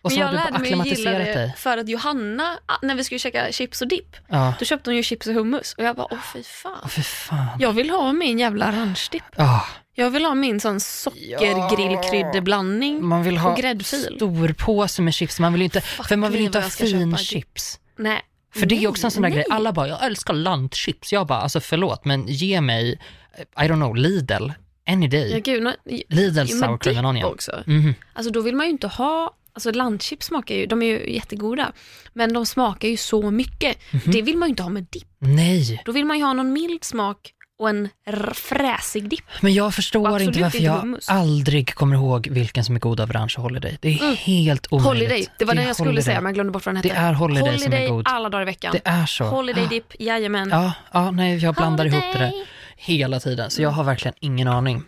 [0.03, 1.55] Och Men så har jag du lärde mig gilla det dig.
[1.57, 4.97] för att Johanna, ah, när vi skulle käka chips och dipp, Ja, då köpte hon
[4.97, 6.79] ju chips och hummus och jag bara, åh fy fan.
[6.83, 7.59] Åh, för fan.
[7.59, 9.25] Jag vill ha min jävla arrangedipp.
[9.37, 9.67] Ah,
[10.01, 14.09] Jag vill ha min sån sockergrillkryddeblandning man vill ha och gräddfil.
[14.17, 16.67] stor påse med chips, man vill ju inte, för man vill ju inte vad ha
[16.67, 17.23] jag ska fin köpa.
[17.23, 17.81] chips.
[17.99, 18.21] Nej.
[18.55, 19.37] För det är också en sån där nej.
[19.37, 21.13] grej, alla bara, jag älskar lantchips.
[21.13, 23.01] Jag bara, alltså förlåt, men ge mig,
[23.39, 24.51] I don't know, Lidl,
[24.89, 25.41] any Ja, day.
[25.41, 25.75] gud, nå-
[26.09, 27.33] Lidl Jo, men sour cream and dipp onion.
[27.33, 27.63] också.
[27.67, 27.95] Mhm.
[28.13, 31.73] Alltså då vill man ju inte ha, alltså landchips smakar ju, de är ju jättegoda,
[32.13, 33.77] men de smakar ju så mycket.
[33.93, 34.03] Mhm.
[34.07, 35.09] Det vill man ju inte ha med dipp.
[35.19, 37.31] Nej, Då vill man ju ha någon mild smak
[37.61, 37.89] och en
[38.35, 39.25] fräsig dipp.
[39.41, 43.11] men jag förstår inte varför inte jag aldrig kommer ihåg vilken som är god av
[43.11, 43.79] Orange och Holiday.
[43.81, 45.09] Det är helt omöjligt.
[45.11, 46.05] Holiday, det var är den jag skulle Holiday.
[46.05, 47.01] säga men jag glömde bort vad den Det hette.
[47.01, 48.09] är Holiday som är god.
[48.09, 48.73] alla dagar i veckan.
[48.73, 49.25] Det är så.
[49.25, 50.49] Holiday dip, jajamän.
[50.53, 52.47] Ja, ja, nej, jag blandar ihop det där Holiday.
[52.77, 54.83] hela tiden, så jag har verkligen ingen aning.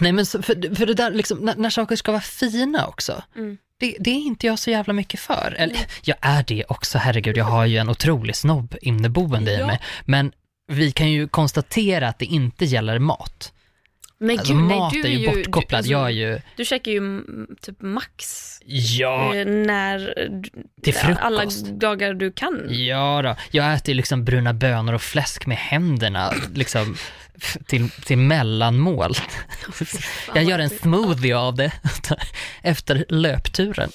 [0.00, 3.22] Nej, men så, för, för det där, liksom, när, när saker ska vara fina också,
[3.36, 3.58] Mm.
[3.80, 5.54] det, det är inte jag så jävla mycket för.
[5.58, 9.66] Eller, jag är det också, herregud, jag har ju en otrolig snobb inneboende i Ja.
[9.66, 9.80] mig.
[10.04, 10.32] Men
[10.72, 13.52] vi kan ju konstatera att det inte gäller mat.
[14.18, 16.64] Men Alltså, gud, nej, mat du är ju bortkopplad, Du, alltså, jag är ju, du
[16.64, 17.22] käkar ju
[17.60, 18.24] typ max
[18.66, 20.14] ja, eh, när
[20.82, 21.66] Till alla frukost.
[21.66, 22.66] dagar du kan.
[22.68, 23.36] ja då.
[23.50, 26.96] Jag äter liksom bruna bönor och fläsk med händerna, liksom,
[27.66, 29.14] till, till mellanmål.
[30.34, 31.72] Jag gör en smoothie av det
[32.62, 33.90] efter löpturen.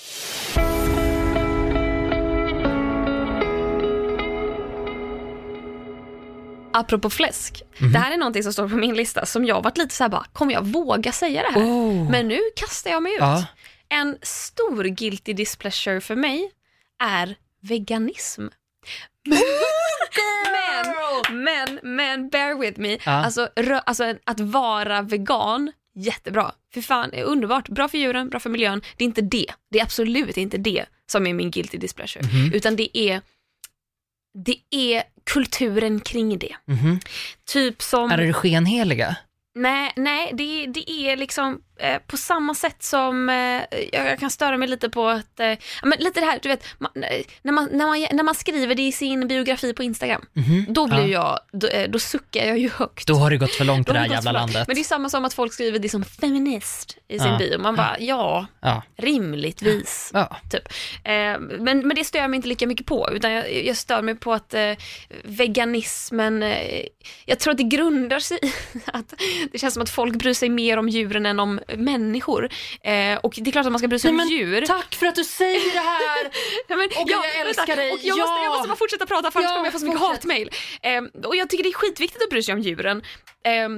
[6.73, 7.91] Apropå fläsk, Mhm.
[7.91, 10.25] det här är någonting som står på min lista som jag varit lite såhär bara,
[10.33, 11.65] kommer jag våga säga det här?
[11.67, 12.11] Oh.
[12.11, 13.19] Men nu kastar jag mig ut.
[13.19, 13.45] Ja.
[13.89, 16.51] En stor guilty displeasure för mig
[17.03, 18.47] är veganism.
[21.31, 22.97] men, men, men bear with me.
[23.05, 23.11] Ja.
[23.11, 26.51] Alltså, rö, alltså att vara vegan, jättebra.
[26.73, 27.69] För fan, är underbart.
[27.69, 28.81] Bra för djuren, bra för miljön.
[28.97, 29.47] Det är inte det.
[29.71, 32.23] Det är absolut inte det som är min guilty displeasure.
[32.25, 32.53] Mhm.
[32.53, 33.21] Utan det är,
[34.45, 36.55] det är kulturen kring det.
[36.65, 36.99] Mhm.
[37.45, 38.11] Typ som...
[38.11, 39.15] Är det skenheliga?
[39.55, 43.61] Nej, nej det, det är liksom eh, på samma sätt som, eh,
[43.93, 46.91] jag, kan störa mig lite på att, eh, men lite det här, du vet, man,
[47.03, 50.65] eh, när, man, när, man, när man skriver det i sin biografi på Instagram, Mhm.
[50.69, 51.39] då blir Ja.
[51.51, 53.07] jag, då, eh, då suckar jag ju högt.
[53.07, 54.67] Då har det gått för långt Då det gått jävla landet.
[54.67, 57.37] Men det är samma som att folk skriver det som feminist i sin Ja.
[57.37, 57.57] bio.
[57.59, 58.83] Man bara, ja, Ja.
[58.97, 60.13] rimligtvis.
[60.51, 60.63] Typ.
[61.59, 64.15] Men, men det stör jag mig inte lika mycket på, utan jag, jag stör mig
[64.15, 64.53] på att
[65.23, 66.41] veganismen,
[67.25, 68.51] jag tror att det grundar sig i
[68.85, 69.13] att
[69.51, 72.49] det känns som att folk bryr sig mer om djuren än om människor.
[72.83, 74.65] Eh, och det är klart att man ska bry sig Nej, om djur.
[74.65, 76.31] Tack för att du säger det här!
[76.67, 77.91] Ja, men, Åh, jag älskar dig.
[77.91, 78.21] Och jag, Ja.
[78.21, 80.49] måste, jag måste bara fortsätta prata för annars Ja, kommer jag få så mycket hatmejl.
[80.81, 83.01] Eh, och jag tycker det är skitviktigt att bry sig om djuren.
[83.45, 83.69] Eh,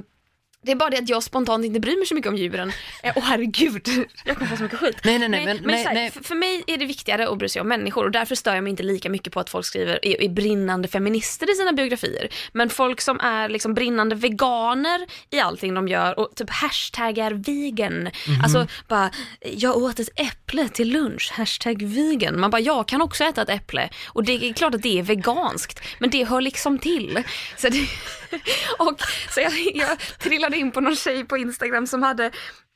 [0.61, 2.71] Det är bara det att jag spontant inte bryr mig så mycket om djuren.
[3.03, 3.87] Eh, Åh herregud,
[4.25, 4.97] jag kommer få så mycket skit.
[5.03, 6.11] Nej, nej, nej, men- så här, nej.
[6.23, 8.71] För, mig är det viktigare att bry sig om människor och därför stör jag mig
[8.71, 12.29] inte lika mycket på att folk skriver är, är brinnande feminister i sina biografier.
[12.51, 17.93] Men folk som är liksom brinnande veganer i allting de gör och typ hashtaggar vegan.
[18.03, 18.09] Mhm.
[18.43, 22.39] Alltså bara, jag åt ett äpple till lunch, hashtag vegan.
[22.39, 25.03] Man bara, jag kan också äta ett äpple och det är klart att det är
[25.03, 27.23] veganskt men det hör liksom till.
[27.57, 27.87] Så, det,
[28.77, 32.31] och, så jag, jag trillade in på någon tjej på Instagram som hade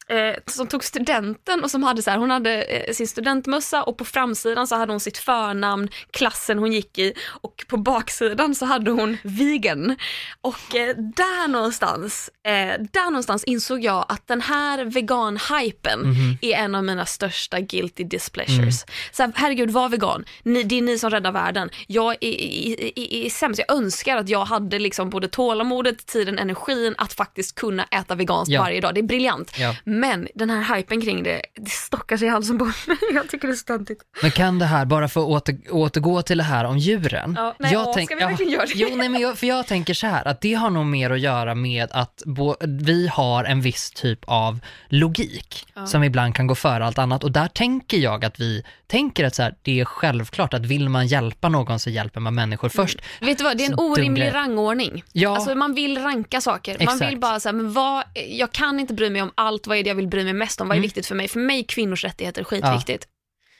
[0.07, 3.97] Eh, som tog studenten och som hade så här, hon hade eh, sin studentmössa och
[3.97, 8.65] på framsidan så hade hon sitt förnamn, klassen hon gick i och på baksidan så
[8.65, 9.95] hade hon vegan.
[10.41, 12.51] Och eh, där någonstans, eh,
[12.91, 15.99] där någonstans insåg jag att den här vegan-hypen
[16.41, 18.85] är en av mina största guilty displeasures.
[19.11, 20.25] Så här, herregud, var vegan.
[20.43, 21.69] Ni, det är ni som räddar världen.
[21.87, 23.61] Jag är, är, är, är sämst.
[23.67, 28.53] Jag önskar att jag hade liksom både tålamodet, tiden, energin att faktiskt kunna äta veganskt
[28.53, 28.61] Ja.
[28.61, 28.93] varje dag.
[28.93, 29.51] Det är briljant.
[29.57, 29.75] Ja.
[29.99, 32.75] Men den här hypen kring det, det stockar sig i halsen på mig.
[33.13, 34.01] Jag tycker det är stöntigt.
[34.21, 37.33] Men kan det här, bara för att åter, återgå till det här om djuren.
[37.37, 38.71] Ja, nej, åh, tänk- ska vi verkligen göra det?
[38.75, 41.19] Jo, nej, men jag, för jag tänker så här, att det har nog mer att
[41.19, 46.55] göra med att bo, vi har en viss typ av logik som ibland kan gå
[46.55, 49.85] före allt annat och där tänker jag att vi tänker att så här, det är
[49.85, 53.01] självklart att vill man hjälpa någon så hjälper man människor först.
[53.21, 54.31] Vet du vad, det är en Så orimlig grej.
[54.33, 55.03] rangordning.
[55.11, 55.35] Ja.
[55.35, 56.71] Alltså man vill ranka saker.
[56.85, 57.11] Man Exakt.
[57.11, 59.89] vill bara säga, men vad, jag kan inte bry mig om allt, vad är det
[59.89, 60.81] jag vill bry mig mest om, vad är Mm.
[60.87, 61.27] viktigt för mig?
[61.27, 63.07] För mig är kvinnors rättigheter skitviktigt.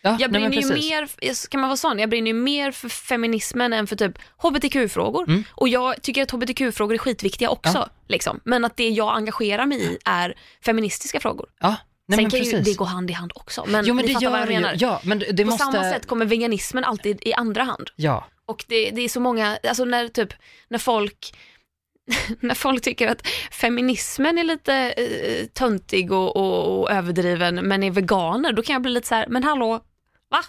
[0.06, 3.74] Ja, Jag brinner ju mer, kan man vara sån, jag brinner ju mer för feminismen
[3.74, 5.24] än för typ hbtq-frågor.
[5.30, 5.44] Mm.
[5.52, 7.78] Och jag tycker att hbtq-frågor är skitviktiga också.
[7.78, 7.90] Ja.
[8.08, 8.40] Liksom.
[8.44, 11.50] Men att det jag engagerar mig i är feministiska frågor.
[11.60, 11.76] Ja,
[12.08, 12.66] nej, Sen kan ju precis.
[12.68, 13.66] det gå hand i hand också.
[13.68, 14.54] Men, jo, men ni det fattar vad jag ju.
[14.54, 14.76] menar.
[14.80, 15.66] Ja, men det På måste...
[15.66, 17.90] samma sätt kommer veganismen alltid i andra hand.
[17.96, 20.34] Ja, Och det, det är så många, alltså när typ,
[20.70, 21.36] när folk
[22.40, 27.92] när folk tycker att feminismen är lite eh, töntig och, och, och överdriven men är
[27.92, 29.80] veganer, då kan jag bli lite så här, men hallå,
[30.32, 30.44] va?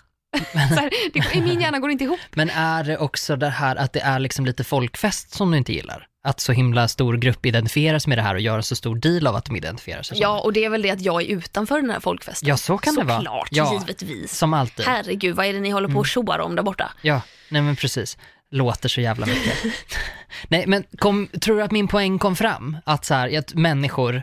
[0.52, 2.20] så här, det, I min hjärna går det inte ihop.
[2.32, 5.72] Men är det också det här att det är liksom lite folkfest som du inte
[5.72, 6.06] gillar?
[6.26, 9.26] Att så himla stor grupp identifieras med det här och gör en så stor deal
[9.26, 11.80] av att de identifierar sig Ja, och det är väl det att jag är utanför
[11.80, 12.48] den här folkfesten.
[12.48, 13.16] Ja, så kan det vara.
[13.16, 13.72] Såklart, Ja.
[13.80, 14.38] givetvis.
[14.38, 14.86] Som alltid.
[14.86, 16.92] Herregud, vad är det ni håller på och tjoar om där borta?
[17.02, 18.18] Ja, nej men precis.
[18.50, 19.54] Låter så jävla mycket.
[20.48, 22.76] nej, men kom, tror du att min poäng kom fram?
[22.87, 24.22] Att så här, att människor,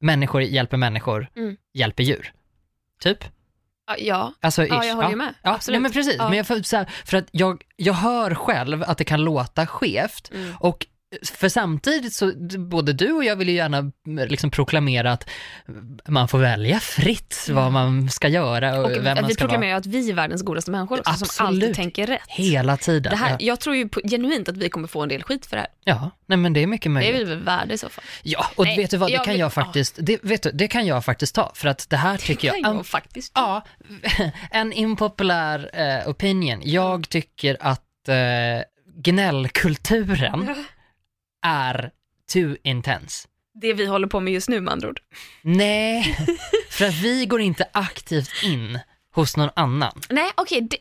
[0.00, 1.56] människor hjälper människor, Mm.
[1.74, 2.32] hjälper djur.
[3.02, 3.24] Typ?
[3.98, 5.34] Ja, Alltså, Ja, jag håller ju med.
[5.42, 5.74] Ja, Absolut.
[5.74, 6.14] nej, men precis.
[6.18, 6.28] Ja.
[6.28, 10.30] Men jag, så här, för att jag, jag hör själv att det kan låta skevt
[10.34, 10.54] Mm.
[10.60, 10.86] och
[11.34, 15.28] för samtidigt så, både du och jag vill ju gärna liksom proklamera att
[16.08, 19.48] man får välja fritt vad man ska göra och, och vem man vi ska vara.
[19.48, 22.20] proklamerar att vi är världens godaste människor också, som alltid tänker rätt.
[22.28, 23.10] Hela tiden.
[23.10, 23.36] Det här, ja.
[23.40, 25.70] Jag tror ju på, genuint att vi kommer få en del skit för det här.
[25.84, 27.14] ja, nej men det är mycket Det möjligt.
[27.14, 28.04] är vi väl värda i så fall.
[28.22, 30.50] Ja, och Nej, vet du vad, det jag kan vill- jag faktiskt, det, vet du,
[30.50, 33.32] det kan jag faktiskt ta, för att det här tycker jag, kan jag faktiskt.
[33.34, 33.64] ja,
[34.50, 36.60] en impopulär eh, opinion.
[36.64, 38.14] Jag tycker att eh,
[39.02, 40.54] gnällkulturen
[41.42, 41.90] är
[42.32, 43.28] too intense.
[43.60, 45.00] Det vi håller på med just nu med andra ord.
[45.42, 46.16] Nej,
[46.70, 48.78] för att vi går inte aktivt in
[49.14, 50.00] hos någon annan.
[50.10, 50.76] Nej, okej, det-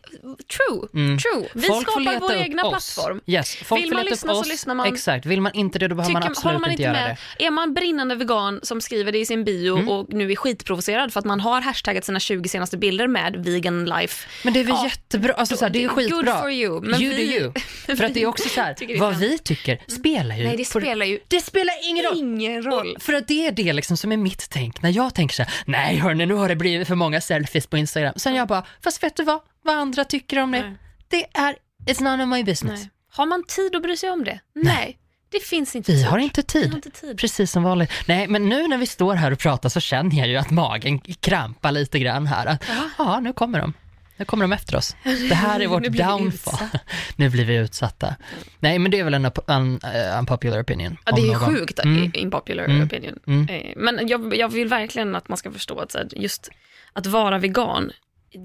[0.57, 1.17] true, Mm.
[1.17, 1.49] true.
[1.53, 2.69] Vi Folk skapar vår egna oss.
[2.95, 3.21] plattform.
[3.25, 4.87] Yes, folk Vill man lyssna så lyssnar man.
[4.93, 7.45] Exakt, vill man inte det då behöver man absolut man inte göra med, det.
[7.45, 9.89] är man brinnande vegan som skriver det i sin bio Mm.
[9.89, 13.85] och nu är skitprovocerad för att man har hashtaggat sina 20 senaste bilder med vegan
[13.85, 14.27] life.
[14.43, 16.41] Men det är väl Ja, jättebra, alltså så här, det är good skitbra.
[16.41, 17.53] for you, men you vi- do you.
[17.97, 21.05] För att det är också så här, vad vi tycker spelar ju Nej, det spelar
[21.05, 22.17] ju det spelar ingen roll.
[22.17, 22.95] ingen roll.
[22.95, 25.43] Och För att det är det liksom som är mitt tänk när jag tänker så
[25.43, 28.13] här, nej hörni nu har det blivit för många selfies på Instagram.
[28.19, 30.61] Sen jag bara, fast vet du vad, vad andra tycker om det?
[30.61, 30.77] Nej.
[31.07, 31.55] Det är,
[31.85, 32.79] it's none of my business.
[32.79, 32.89] Nej.
[33.11, 34.39] Har man tid att bry sig om det?
[34.55, 34.97] Nej,
[35.31, 36.07] det finns inte Vi tid.
[36.07, 36.67] har inte Vi tid.
[36.69, 37.17] har inte tid.
[37.19, 37.91] Precis som vanligt.
[38.07, 40.99] Nej, men nu när vi står här och pratar så känner jag ju att magen
[40.99, 42.57] krampar lite grann här.
[42.97, 43.73] Ja, nu kommer de.
[44.17, 44.95] Nu kommer de efter oss.
[45.03, 46.67] Det här är vårt Nu vi downfall.
[47.15, 48.15] nu blir vi utsatta.
[48.59, 50.97] Nej, men det är väl en un, uh, unpopular opinion.
[51.05, 51.55] Ja, det är någon.
[51.55, 52.11] sjukt Mm.
[52.15, 52.83] impopular Mm.
[52.83, 53.19] opinion.
[53.27, 53.49] Mm.
[53.49, 56.49] Eh, Men jag, jag vill verkligen att man ska förstå att just
[56.93, 57.91] att vara vegan,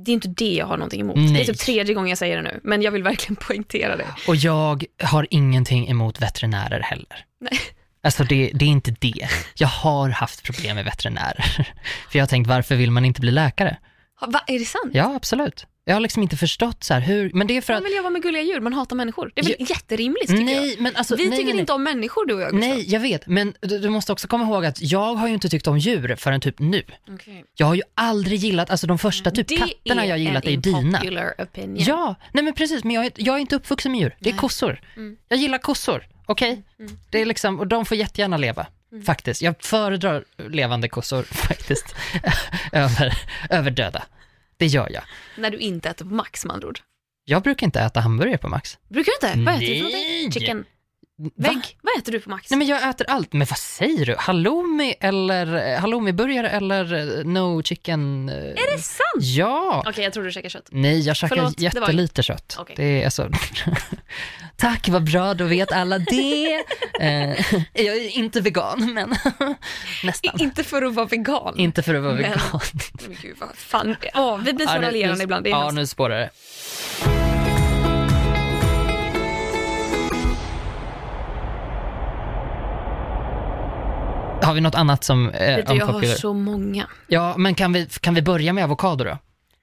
[0.04, 1.16] det är inte det jag har någonting emot.
[1.16, 1.40] Det Nej.
[1.40, 4.06] är typ tredje gången jag säger det nu, men jag vill verkligen poängtera det.
[4.28, 7.24] Och jag har ingenting emot veterinärer heller.
[7.40, 7.58] Nej.
[8.02, 9.28] Alltså det, det är inte det.
[9.54, 11.44] Jag har haft problem med veterinärer.
[12.10, 13.76] För jag har tänkt, varför vill man inte bli läkare?
[14.26, 14.90] Va, är det sant?
[14.92, 15.66] Ja, absolut.
[15.86, 17.86] Jag har liksom inte förstått så här hur, men det är för Man att...
[17.88, 19.32] vill jobba med gulliga djur, man hatar människor.
[19.34, 20.62] Det är väl jätterimligt tycker jag.
[20.62, 21.16] Nej, men alltså...
[21.16, 22.70] Vi nej, tycker nej, inte om människor du och jag Gustav.
[22.70, 25.48] Nej, jag vet, men du, du måste också komma ihåg att jag har ju inte
[25.48, 26.82] tyckt om djur förrän typ nu.
[27.10, 27.44] Okej.
[27.54, 30.78] Jag har ju aldrig gillat, alltså de första typ Det katterna jag gillat är dina.
[30.80, 31.76] impopular opinion.
[31.78, 34.16] Ja, nej men precis, men jag är, jag är inte uppvuxen med djur.
[34.20, 34.80] Det är kossor.
[34.96, 35.16] Mm.
[35.28, 36.62] Jag gillar kossor, okej?
[36.78, 36.98] Mm.
[37.10, 38.66] Det är liksom, och de får jättegärna leva.
[39.06, 39.42] faktiskt.
[39.42, 41.94] Jag föredrar levande kossor faktiskt,
[42.72, 43.14] över,
[43.50, 44.02] över döda.
[44.56, 45.02] Det gör jag.
[45.38, 46.80] När du inte äter på Max med andra ord.
[47.24, 48.78] Jag brukar inte äta hamburgare på Max.
[48.88, 49.44] Brukar du inte?
[49.44, 50.32] Vad äter du för någonting?
[50.32, 50.64] Chicken?
[51.18, 51.30] Va?
[51.36, 51.76] Vägg?
[51.82, 52.50] Vad äter du på Max?
[52.50, 53.32] Nej men jag äter allt.
[53.32, 54.14] Men vad säger du?
[54.18, 58.28] Halloumi eller eh, halloumiburgare eller eh, no chicken?
[58.28, 59.04] eh, Är det sant?
[59.20, 59.84] Ja!
[59.86, 60.68] Okej, jag tror du käkar kött.
[60.70, 62.56] Nej, jag käkar Förlåt, det var- jättelite kött.
[62.60, 62.74] Okej.
[62.78, 63.30] Det är alltså...
[64.56, 66.54] Tack, vad bra, då vet alla det.
[67.00, 67.30] Eh,
[67.74, 69.14] jag är inte vegan, men
[70.04, 70.40] nästan.
[70.40, 71.58] Inte för att vara vegan.
[71.58, 72.38] Inte för att vara Men- vegan.
[73.08, 73.96] Men gud, vad fan.
[74.14, 75.44] Åh, vi blir så Ja, raljerande ibland.
[75.44, 76.30] Det är Ja, nu spårar det.
[84.44, 86.86] Har vi något annat som är Vet du, jag har så många.
[87.06, 89.18] Ja, men kan vi, kan vi börja med avokado då?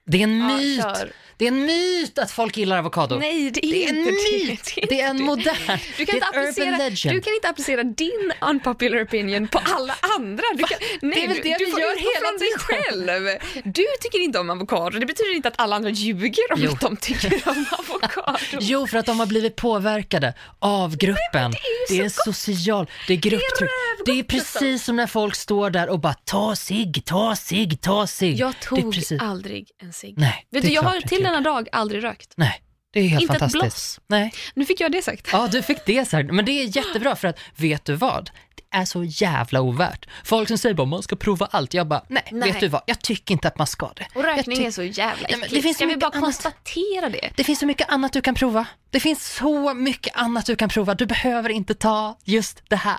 [0.06, 0.82] Det är en Ja, myt.
[0.84, 1.12] kör.
[1.42, 3.16] Det är en myt att folk gillar avokado.
[3.20, 4.72] Nej, det är, det är en inte myt.
[4.76, 4.86] det.
[4.90, 5.56] Det är en modern,
[5.98, 7.16] Du det kan, är inte en urban legend.
[7.16, 10.44] du kan inte applicera din unpopular opinion på alla andra.
[10.56, 13.40] Du kan, nej, Det är du, det du vi får gör hela från dig själv.
[13.64, 15.00] Du tycker inte om avokado.
[15.00, 16.72] Det betyder inte att alla andra ljuger om Jo.
[16.72, 18.38] att de tycker om avokado.
[18.62, 21.52] Jo, för att de har blivit påverkade av gruppen.
[21.90, 23.70] det är, ju så social, det är grupptryck.
[24.06, 28.08] Det är, precis som när folk står där och bara ta sig, ta sig, ta
[28.08, 28.36] sig.
[28.36, 30.14] Jag det är tog aldrig en cigg.
[30.18, 31.24] Nej, Vet det du, är jag klart har till.
[31.32, 32.34] Denna dag aldrig rökt.
[32.38, 32.62] Nej,
[32.94, 33.62] det är helt Inte ett fantastiskt.
[33.64, 34.00] bloss.
[34.08, 34.34] Nej.
[34.54, 35.30] Nu fick jag det sagt.
[35.32, 36.32] Ja, du fick det sagt.
[36.32, 38.30] Men det är jättebra för att, vet du vad?
[38.74, 40.06] Är så jävla ovärt.
[40.24, 41.74] Folk som säger bara man ska prova allt.
[41.74, 42.52] Jag bara, nej, Nej.
[42.52, 42.82] vet du vad?
[42.86, 44.08] Jag tycker inte att man ska det.
[44.16, 45.54] Och rökning är så jävla äckligt.
[45.54, 46.24] det finns Ska vi bara annat.
[46.24, 47.30] konstatera det?
[47.36, 48.66] Det finns så mycket annat du kan prova.
[48.90, 50.96] Det finns så mycket annat du kan prova.
[50.96, 52.98] Du behöver inte ta just det här.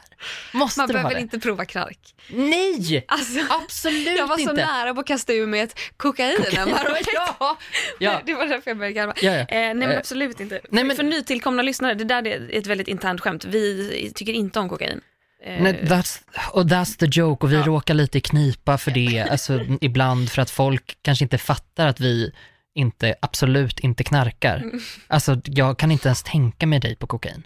[0.52, 1.98] Måste Man behöver inte prova knark.
[2.30, 3.04] Nej!
[3.08, 4.54] Alltså, Absolut jag var så inte.
[4.54, 6.36] nära på att kasta ur mig ett kokain.
[6.38, 7.10] rökte.
[7.14, 7.58] ja,
[7.98, 8.20] ja.
[8.26, 9.12] Det var därför jag började garva.
[9.22, 9.38] Ja, ja.
[9.40, 10.60] Eh, nej men Eh, absolut inte.
[10.70, 13.44] nej, men- För nytillkomna lyssnare, det där är ett väldigt internt skämt.
[13.44, 15.00] Vi tycker inte om kokain.
[15.44, 16.20] Eh, Nej, that's,
[16.52, 17.62] och that's the joke och vi Ja.
[17.66, 22.32] råkar lite knipa för det, alltså ibland för att folk kanske inte fattar att vi
[22.74, 24.56] inte, absolut inte knarkar.
[24.56, 24.80] Mm.
[25.08, 27.42] Alltså jag kan inte ens tänka mig dig på kokain.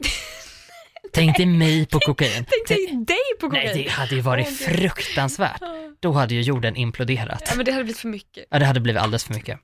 [1.12, 2.44] Tänk dig mig på kokain.
[2.66, 3.70] Tänk dig dig på kokain.
[3.74, 5.60] Nej, det hade ju varit fruktansvärt.
[6.00, 7.42] Då hade ju jorden imploderat.
[7.48, 8.44] Ja men det hade blivit för mycket.
[8.50, 9.58] Ja, det hade blivit alldeles för mycket.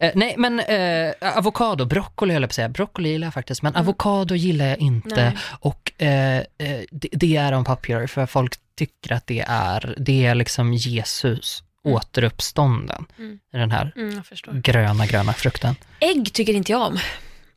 [0.00, 2.68] Eh, nej, men eh, avokado, broccoli höll jag på att säga.
[2.68, 5.24] Broccoli gillar jag faktiskt, men avokado gillar jag inte.
[5.24, 5.36] Nej.
[5.60, 6.44] Och eh, eh,
[6.90, 13.06] det, det är unpopular för folk tycker att det är, det är liksom Jesus återuppstånden
[13.18, 13.38] Mm.
[13.52, 14.22] den här Mm,
[14.62, 15.74] gröna, gröna frukten.
[16.00, 16.98] Ägg tycker inte jag om.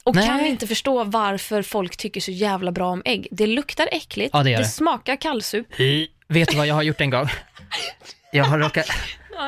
[0.03, 0.27] Och Nej.
[0.27, 3.27] kan inte förstå varför folk tycker så jävla bra om ägg.
[3.31, 4.65] Det luktar äckligt, Ja, det det.
[4.65, 5.67] smakar kallsup.
[6.27, 7.27] Vet du vad jag har gjort en gång?
[8.31, 8.85] Jag har råkat,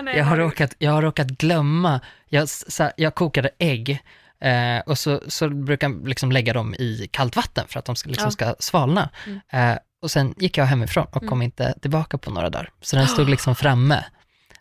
[0.02, 4.00] Nej, jag har råkat, jag har råkat glömma, jag, så jag kokade ägg
[4.42, 7.96] eh, och så, så brukar jag liksom lägga dem i kallt vatten för att de
[7.96, 8.32] ska, liksom Ja.
[8.32, 9.10] ska svalna.
[9.28, 9.40] Mm.
[9.72, 12.70] Eh, och sen gick jag hemifrån och kom inte tillbaka på några dagar.
[12.82, 14.04] Så den stod liksom framme.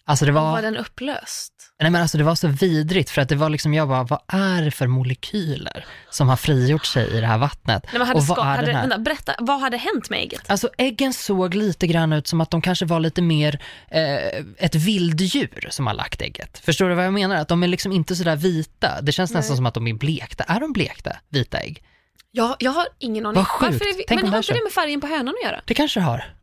[0.05, 1.53] Alltså det var, Var den upplöst?
[1.81, 4.21] nej men alltså det var så vidrigt för att det var liksom, jag bara, vad
[4.27, 7.87] är det för molekyler som har frigjort sig i det här vattnet?
[7.93, 8.83] Nej, hade och vad ska, är hade, den här?
[8.83, 10.51] vänta, berätta, vad hade hänt med ägget?
[10.51, 14.75] Alltså äggen såg lite grann ut som att de kanske var lite mer eh, ett
[14.75, 16.59] vilddjur som har lagt ägget.
[16.65, 17.37] Förstår du vad jag menar?
[17.37, 19.01] Att de är liksom inte sådär vita.
[19.03, 19.57] Det känns nästan Nej.
[19.57, 20.45] som att de är blekta.
[20.45, 21.83] Är de blekta, vita ägg?
[22.31, 23.37] Jag, jag har ingen aning.
[23.37, 23.83] Vad sjukt.
[24.09, 25.61] Vi, men har inte det med färgen på hönan att göra?
[25.65, 26.35] Det kanske har.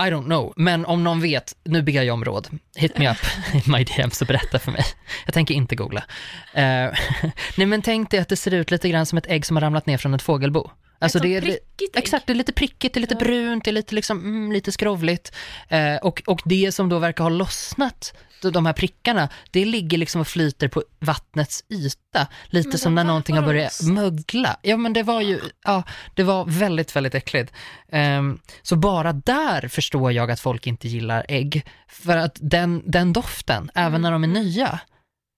[0.00, 2.48] I don't know, men om någon vet, nu ber jag om råd.
[2.76, 3.16] Hit me up
[3.66, 4.84] i my DM så berätta för mig.
[5.24, 6.00] Jag tänker inte googla.
[6.00, 6.62] Uh,
[7.56, 9.60] nej men tänk dig att det ser ut lite grann som ett ägg som har
[9.60, 10.70] ramlat ner från ett fågelbo.
[11.02, 11.96] Alltså det är, prickigt.
[11.96, 13.24] Exakt, det är lite prickigt, det är lite Ja.
[13.24, 15.32] brunt, det är lite, liksom, mm, lite skrovligt.
[15.68, 18.14] Eh, och, och det som då verkar ha lossnat,
[18.52, 22.26] de- här prickarna, det ligger liksom och flyter på vattnets yta.
[22.46, 23.94] Lite Men som när någonting har börjat lossnat.
[23.94, 24.56] mögla.
[24.62, 25.82] Ja men det var ju, ja,
[26.14, 27.52] det var väldigt, väldigt äckligt.
[27.92, 31.66] Ehm, så bara där förstår jag att folk inte gillar ägg.
[31.88, 34.78] För att den, den doften, även när de är nya,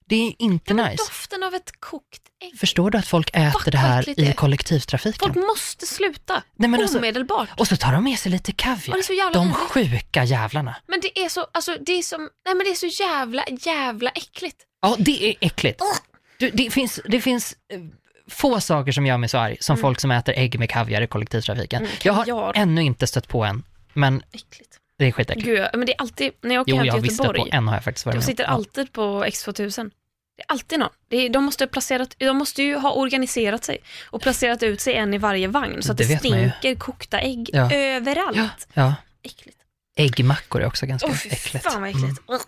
[0.09, 0.85] det är inte Mm.
[0.85, 1.05] Ja, nice.
[1.05, 2.59] Doften av ett kokt ägg.
[2.59, 5.19] Förstår du att folk äter Fuck, det här äckligt i kollektivtrafiken?
[5.35, 6.43] Folk måste sluta.
[6.57, 7.49] Nej, men alltså- Omedelbart.
[7.57, 8.95] Och så tar de med sig lite kaviar.
[8.95, 9.71] det är så jävla De vidrigt.
[9.71, 10.77] sjuka jävlarna.
[10.87, 14.11] Men det är så, alltså det är som, nej men det är så jävla, jävla
[14.11, 14.57] äckligt.
[14.83, 15.83] Ja, det är äckligt.
[16.39, 17.81] Du, det finns, det finns eh,
[18.31, 21.07] få saker som gör mig så arg som folk som äter ägg med kaviar i
[21.07, 21.83] kollektivtrafiken.
[21.85, 23.63] Mm, jag har ännu inte stött på en,
[23.93, 24.79] men Äckligt.
[24.99, 25.47] Det är skitäckligt.
[25.47, 27.57] Gud, men det är alltid, när jag åker Jo, hem jag till stött Göteborg, på
[27.57, 29.91] en har jag faktiskt varit de med sitter alltid på X2000.
[30.37, 30.89] Det är alltid någon.
[31.11, 33.79] Är, de, måste placerat, de måste ju ha organiserat sig
[34.11, 37.51] och placerat ut sig en i varje vagn så att Det det, stinker kokta ägg
[37.53, 37.73] Ja.
[37.75, 38.37] överallt.
[38.37, 38.95] Ja, ja.
[39.23, 39.59] Äckligt.
[39.97, 41.65] Äggmackor är också ganska fy äckligt.
[41.65, 42.05] fan vad Mm.
[42.05, 42.23] äckligt.
[42.31, 42.43] Ugh.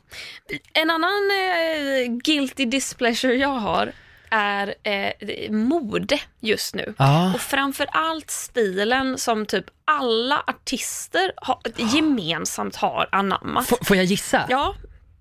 [0.72, 3.92] En annan eh, guilty displeasure jag har,
[4.30, 6.94] är eh, mode just nu.
[6.98, 7.32] Ja.
[7.34, 13.68] Och framför allt stilen som typ alla artister har, gemensamt har anammat.
[13.72, 14.46] F- får jag gissa?
[14.48, 14.74] Ja,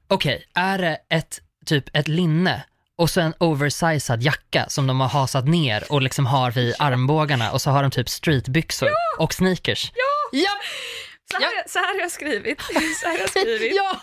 [0.07, 2.63] Okej, är det ett, typ ett linne
[2.97, 7.51] och så en oversized jacka som de har hasat ner och liksom har vid armbågarna
[7.51, 8.89] och så har de typ streetbyxor
[9.19, 9.91] och sneakers.
[9.95, 10.39] Ja!
[10.39, 10.51] Ja!
[11.31, 12.61] så här, så här har jag skrivit.
[13.01, 13.71] Så här har jag skrivit.
[13.75, 13.99] ja.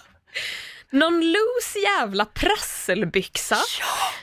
[0.92, 3.56] Någon loose jävla prasselbyxa.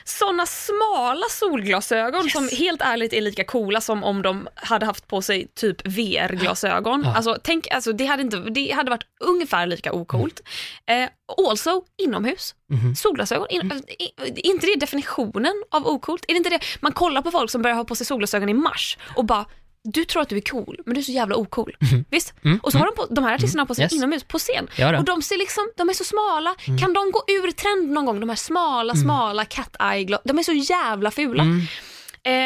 [0.04, 5.22] Såna smala solglasögon som helt ärligt är lika coola som om de hade haft på
[5.22, 7.02] sig typ VR-glasögon.
[7.04, 7.16] Ja.
[7.16, 10.40] Alltså, tänk, alltså, det, hade inte, det hade varit ungefär lika ocoolt.
[10.86, 11.08] Eh,
[11.46, 12.54] also inomhus.
[12.70, 12.94] Mhm.
[12.96, 16.24] Solglasögon, in, alltså, i- är inte det definitionen av ocoolt?
[16.28, 16.60] Är det inte det?
[16.80, 19.46] Man kollar på folk som börjar ha på sig solglasögon i mars och bara
[19.84, 21.76] du tror att du är cool, men du är så jävla ocool.
[22.10, 22.34] Visst?
[22.44, 23.92] Mm, Och så har de, på, de här artisterna på sig Yes.
[23.92, 24.68] inomhus på scen.
[24.78, 26.54] Ja och de ser liksom, de är så smala.
[26.66, 26.78] Mm.
[26.78, 28.20] Kan de gå ur trend någon gång?
[28.20, 31.42] De här smala, smala cat eye De är så jävla fula.
[31.42, 31.60] Mm.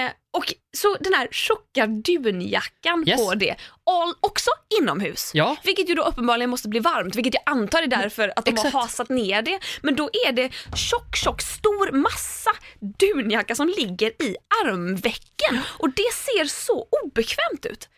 [0.07, 3.21] Eh, och så den här tjocka dunjackan Yes.
[3.21, 3.55] på det,
[3.87, 5.31] all, också inomhus.
[5.35, 5.57] Ja.
[5.65, 8.73] Vilket ju då uppenbarligen måste bli varmt, vilket jag antar är därför att de Exakt.
[8.75, 9.59] har hasat ner det.
[9.83, 16.13] Men då är det tjock, tjock, stor massa dunjacka som ligger i armvecken och det
[16.15, 17.89] ser så obekvämt ut.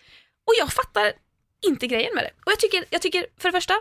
[0.46, 1.12] Och jag fattar
[1.66, 2.31] inte grejen med det.
[2.44, 3.75] Och jag tycker, jag tycker för det första,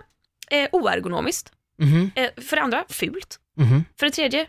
[0.51, 1.51] eh, oergonomiskt.
[1.79, 3.39] Mhm, Eh, för det andra, fult.
[3.57, 3.85] mhm.
[3.99, 4.47] För det tredje,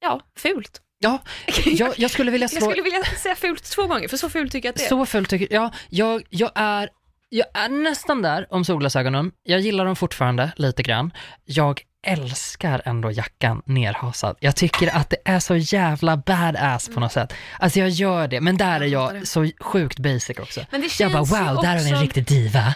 [0.00, 0.82] ja, fult.
[0.98, 1.18] Ja,
[1.64, 2.70] jag, jag skulle vilja Jag slå...
[2.70, 4.88] skulle vilja säga fult två gånger, för så fult tycker jag att det är.
[4.88, 5.70] Så fult tycker jag.
[5.88, 6.88] Jag, jag, är,
[7.28, 9.32] jag är nästan där om solglasögonen.
[9.42, 11.12] Jag gillar dem fortfarande lite grann.
[11.44, 14.36] Jag älskar ändå jackan nerhasad.
[14.40, 17.32] Jag tycker att det är så jävla badass på något sätt.
[17.58, 20.60] Alltså jag gör det, men där är Jag jag så sjukt basic också.
[20.70, 22.74] Men det Jag bara känns wow, där har vi en också- riktig diva.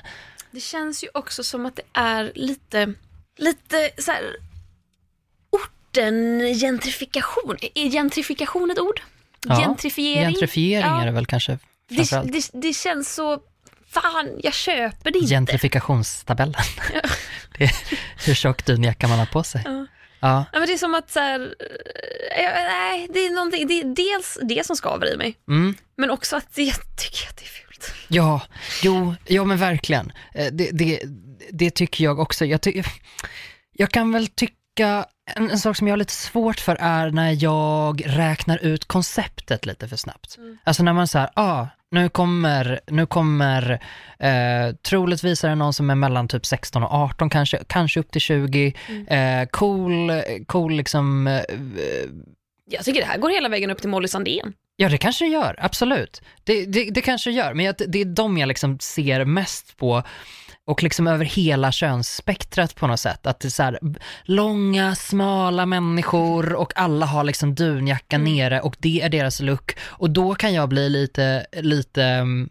[0.51, 2.95] Det känns ju också som att det är lite,
[3.39, 4.23] lite så här
[5.93, 7.57] orten-gentrifikation.
[7.75, 9.01] Är gentrifikation ett ord?
[9.47, 10.25] Ja, Gentrifiering?
[10.31, 11.03] Gentrifiering Ja.
[11.03, 13.39] är det väl kanske det, det, det känns så,
[13.89, 15.31] fan jag köper det inte.
[15.35, 16.55] Gentrifikationstabellen.
[17.59, 17.73] det är
[18.27, 19.63] hur tjock dunjacka man har på sig.
[19.65, 19.87] Ja.
[20.21, 20.45] Ja.
[20.53, 23.81] Ja, men det är som att så här, eh, jag- nej, det är någonting, det
[23.81, 25.75] är dels det som skaver i mig, Mm.
[25.97, 27.93] men också att jag tycker att det är fult.
[28.09, 28.41] Ja,
[28.83, 30.13] jo, ja men verkligen.
[30.35, 31.01] Eh, Det, det,
[31.51, 32.45] det tycker jag också.
[32.45, 32.83] Jag, ty,
[33.73, 37.37] jag kan väl tycka, en, en sak som jag har lite svårt för är när
[37.45, 40.37] jag räknar ut konceptet lite för snabbt.
[40.39, 40.59] Mm.
[40.65, 43.73] Alltså när man säger, ah, nu kommer, nu kommer,
[44.19, 48.11] eh, troligtvis är det någon som är mellan typ 16 och 18 kanske, kanske upp
[48.11, 49.07] till 20, Mm.
[49.43, 50.11] eh, cool,
[50.47, 51.41] cool liksom, eh,
[52.71, 54.53] Jag tycker det här går hela vägen upp till Molly Sandén.
[54.77, 56.23] Ja, det kanske det gör, absolut.
[56.45, 59.77] Det, det, det kanske det gör, men jag, det är de jag liksom ser mest
[59.77, 60.03] på
[60.67, 63.27] och liksom över hela könsspektrat på något sätt.
[63.27, 63.79] Att det är så här,
[64.25, 68.35] långa, smala människor och alla har liksom dunjacka Mm.
[68.35, 69.77] nere och det är deras look.
[69.83, 72.49] Och då kan jag bli lite, lite mm,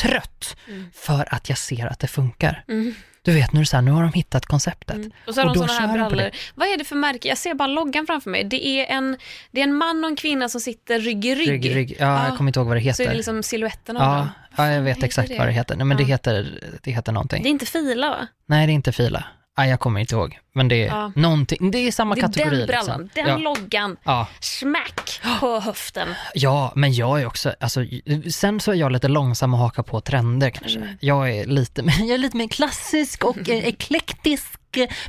[0.00, 0.90] trött Mm.
[0.94, 2.64] för att jag ser att det funkar.
[2.68, 2.94] Mm.
[3.22, 4.96] Du vet, nu är det så här, nu har de hittat konceptet.
[4.96, 5.10] Mm.
[5.26, 6.30] Och så har de då såna här brallor.
[6.54, 7.28] Vad är det för märke?
[7.28, 8.44] Jag ser bara loggan framför mig.
[8.44, 9.16] Det är en,
[9.50, 11.48] det är en man och en kvinna som sitter rygg i rygg.
[11.50, 11.96] Rygg, rygg.
[12.00, 12.28] Ja, Ja.
[12.28, 13.06] jag kommer inte ihåg vad det Så är heter.
[13.12, 14.28] det liksom siluetten av ja, dem.
[14.56, 15.38] Ja, jag vet exakt det?
[15.38, 15.76] vad det heter.
[15.76, 16.06] Nej, men det, Ja.
[16.08, 17.42] heter, det heter någonting.
[17.42, 18.26] Det är inte fila va?
[18.46, 19.24] Nej, det är inte Fila.
[19.56, 20.38] Ah, jag kommer inte ihåg.
[20.52, 21.12] Men det är Ja.
[21.16, 21.70] någonting.
[21.70, 22.56] Det är samma Det är kategori.
[22.56, 23.10] den brallan, liksom.
[23.24, 23.36] den ja.
[23.36, 23.96] loggan.
[24.04, 24.26] Ja.
[24.40, 26.08] Smack på höften.
[26.34, 27.84] ja, men jag är också, alltså,
[28.30, 30.78] sen så är jag lite långsam att haka på trender kanske.
[30.78, 30.96] Mm.
[31.00, 34.58] Jag är lite, jag är lite mer klassisk och eh, eklektisk.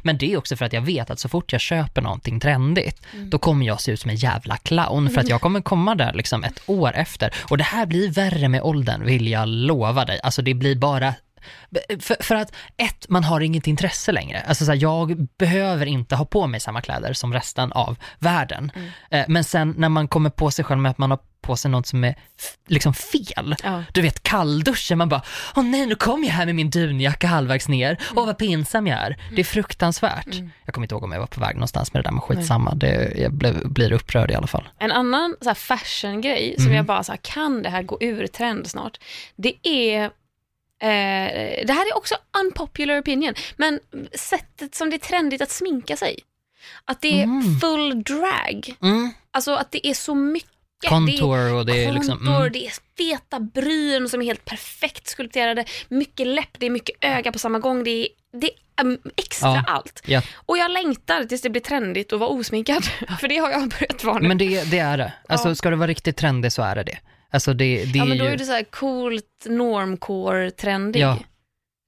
[0.02, 3.02] Men det är också för att jag vet att så fort jag köper någonting trendigt,
[3.14, 3.30] Mm.
[3.30, 6.14] då kommer jag se ut som en jävla clown för att jag kommer komma där
[6.14, 7.34] liksom ett år efter.
[7.50, 10.20] Och det här blir värre med åldern, vill jag lova dig.
[10.24, 11.14] Alltså det blir bara
[12.00, 14.42] för, för att ett, man har inget intresse längre.
[14.42, 18.72] Alltså så här, jag behöver inte ha på mig samma kläder som resten av världen.
[18.76, 18.90] Mm.
[19.12, 21.72] Eh, men sen när man kommer på sig själv med att man har på sig
[21.72, 22.16] något som är
[22.68, 23.56] liksom fel.
[23.64, 23.84] Ja.
[23.94, 25.22] Du vet kallduschen, man bara,
[25.56, 29.00] åh nej nu kom jag här med min dunjacka halvvägs ner, åh vad pinsam jag
[29.00, 29.18] är.
[29.36, 30.26] Det är fruktansvärt.
[30.26, 30.52] Mm.
[30.66, 32.76] Jag kommer inte ihåg om jag var på väg någonstans med det där, men skitsamma,
[32.76, 34.68] det, jag blev, blir upprörd i alla fall.
[34.80, 36.76] En annan fashion-grej som Mhm.
[36.76, 38.98] jag bara så här, kan det här gå ur trend snart?
[39.36, 40.12] Det är
[40.82, 43.80] Eh, det här är också unpopular opinion, men
[44.14, 46.20] sättet som det är trendigt att sminka sig.
[46.86, 47.60] Att det är Mm.
[47.60, 48.76] full drag.
[48.82, 49.10] Mm.
[49.32, 50.50] Alltså att det är så mycket.
[50.88, 52.52] Contour och det är är liksom, mm.
[52.52, 57.32] det är feta bryn som är helt perfekt skulpterade, mycket läpp, det är mycket öga
[57.32, 59.64] på samma gång, det är, det är um, extra Ja.
[59.68, 60.02] allt.
[60.06, 60.22] Ja.
[60.36, 62.84] Och jag längtar tills det blir trendigt att vara osminkad,
[63.20, 64.28] för det har jag börjat vara nu.
[64.28, 65.14] Men det, det är det.
[65.30, 65.56] Alltså Ja.
[65.56, 66.98] ska det vara riktigt trendigt så är det det.
[67.32, 71.00] Alltså det, det ja men då är det så här coolt normcore-trendig.
[71.02, 71.18] Ja.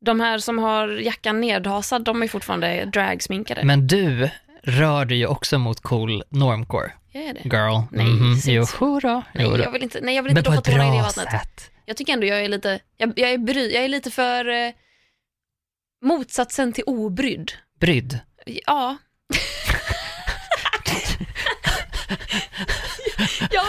[0.05, 3.63] De här som har jackan nedhasad, de är fortfarande dragsminkade.
[3.63, 4.29] Men du
[4.63, 6.91] rör du ju också mot cool normcore.
[7.11, 7.41] Jag är det.
[7.43, 7.81] Girl.
[7.91, 8.35] Nej, Mhm.
[8.35, 9.23] säg Jo, jodå.
[9.33, 9.63] Nej, jodå.
[9.63, 11.31] jag vill inte, nej, jag vill inte doppa tårna i det vattnet.
[11.31, 11.71] sätt.
[11.85, 14.71] Jag tycker ändå jag är lite, jag, jag, är, bry, jag är lite för eh,
[16.05, 17.51] motsatsen till obrydd.
[17.79, 18.19] Brydd.
[18.45, 18.97] Ja.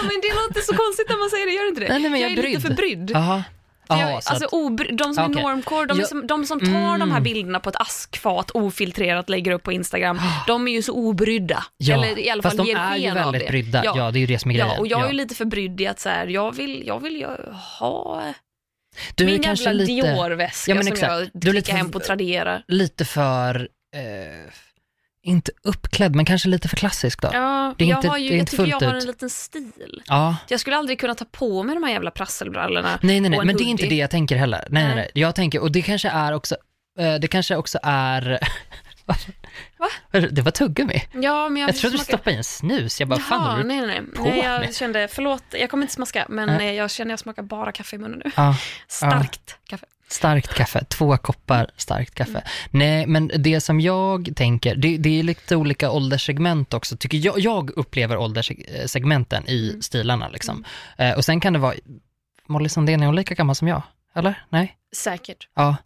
[0.02, 1.88] Men det låter så konstigt när man säger det, gör det inte det?
[1.88, 2.76] Nej, nej, men jag, jag är är lite brydd.
[2.76, 3.10] för brydd.
[3.14, 3.44] Jaha,
[3.88, 5.42] jag, så alltså att, obry, de som är Okej.
[5.42, 6.66] normcore, de, är Jag- som, de som tar
[6.98, 7.22] de här Mm.
[7.22, 11.64] bilderna på ett askfat ofiltrerat lägger upp på Instagram, de är ju så obrydda.
[11.76, 13.48] ja, Eller i alla fall fast de är ju väldigt det.
[13.48, 13.82] brydda.
[13.84, 13.92] Ja.
[13.96, 14.10] Ja.
[14.10, 14.68] det är ju det som är grejen.
[14.74, 17.00] Ja, och jag är ju lite för brydd i att så här, jag vill, jag
[17.02, 17.26] vill ju
[17.80, 18.22] ha
[19.14, 21.10] du är min jävla lite, Dior-väska Ja, men som exakt.
[21.12, 22.62] jag är klickar hem på Tradera.
[22.68, 24.52] lite för, eh,
[25.22, 27.30] inte uppklädd, men kanske lite för klassisk då.
[27.32, 28.96] Ja, Det är jag, inte- har ju, det är jag inte tycker jag fullt har
[28.96, 29.02] ut.
[29.02, 30.02] en liten stil.
[30.06, 30.36] Ja.
[30.48, 32.98] Jag skulle aldrig kunna ta på mig de här jävla prasselbrallorna.
[33.02, 33.96] Nej, nej, nej, men det är inte hoodie.
[33.96, 34.58] det jag tänker heller.
[34.70, 34.94] Nej, nej, Nej.
[34.96, 35.10] nej.
[35.22, 36.56] Jag tänker, och det kanske är också,
[36.98, 38.38] eh, det kanske också är...
[39.78, 39.88] Va?
[40.30, 41.02] Det var tuggummi.
[41.14, 43.00] Ja, men jag, Jag trodde du smakar- stoppade i en snus.
[43.00, 43.68] Jag bara, fan Jaha, håller du...
[43.68, 44.30] nej, nej, på nej.
[44.32, 44.74] nej jag med?
[44.74, 46.68] kände, förlåt, jag kommer inte smaska, men Nej.
[46.68, 48.30] eh, jag känner jag smakar bara kaffe i munnen nu.
[48.36, 48.56] Ja,
[48.88, 49.86] Starkt kaffe.
[50.08, 52.30] Starkt kaffe, två koppar starkt kaffe.
[52.38, 52.42] Mm.
[52.70, 57.38] Nej, men det som jag tänker, det, det är lite olika ålderssegment också, tycker jag.
[57.38, 59.82] Jag upplever ålderssegmenten i Mm.
[59.82, 60.64] stilarna liksom.
[60.98, 61.74] Eh, och sen kan det vara,
[62.46, 63.82] Molly Sandén, är hon lika gammal som jag?
[64.14, 64.44] Eller?
[64.48, 64.76] Nej?
[64.96, 65.48] Säkert.
[65.54, 65.76] Ja.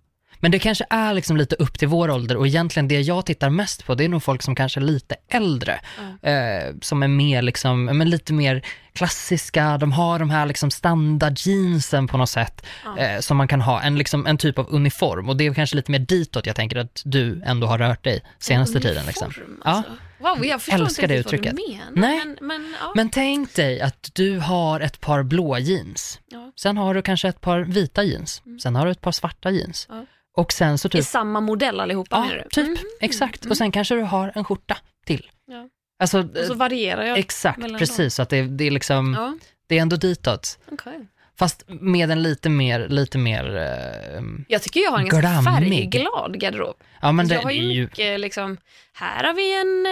[0.43, 3.51] Men det kanske är liksom lite upp till vår ålder och egentligen det jag tittar
[3.51, 5.80] mest på det är nog folk som kanske är lite äldre.
[6.22, 8.62] Eh, som är mer liksom, men lite mer
[8.93, 12.66] klassiska, de har de här liksom standardjeansen på något sätt.
[12.99, 15.76] Eh, som man kan ha, en, liksom, en typ av uniform och det är kanske
[15.76, 19.07] lite mer ditåt jag tänker att du ändå har rört dig senaste En tiden.
[19.07, 19.26] Liksom.
[19.26, 19.70] uniform, Ja.
[19.70, 19.93] Alltså.
[20.18, 21.57] Wow, jag förstår Älskar inte det riktigt vad uttrycket.
[21.93, 22.09] du menar.
[22.09, 22.18] Nej.
[22.26, 22.93] Men, men, ja.
[22.95, 26.20] Men tänk dig att du har ett par blåa jeans.
[26.28, 26.53] Ja.
[26.57, 28.43] Sen har du kanske ett par vita jeans.
[28.62, 29.86] Sen har du ett par svarta jeans.
[29.90, 30.07] Ja.
[30.37, 32.49] Och sen så I typ samma modell allihopa Ja, menar du?
[32.51, 32.66] typ.
[32.66, 32.76] Mm.
[33.01, 33.47] Exakt.
[33.47, 34.76] Och sen kanske du har en skjorta
[35.07, 35.30] till.
[35.47, 35.68] Ja.
[35.99, 37.18] Alltså, Och så varierar jag.
[37.18, 38.14] exakt, precis.
[38.14, 39.35] Så att det, det är liksom, Ja,
[39.66, 40.59] det är ändå ditåt.
[40.72, 41.07] okej.
[41.39, 45.83] Fast med en lite mer, lite mer, eh, Jag tycker jag har en ganska Glammig.
[45.93, 46.76] färgglad garderob.
[47.01, 48.57] ja men Alltså, det, jag har ju, mycket liksom,
[48.93, 49.87] här har vi en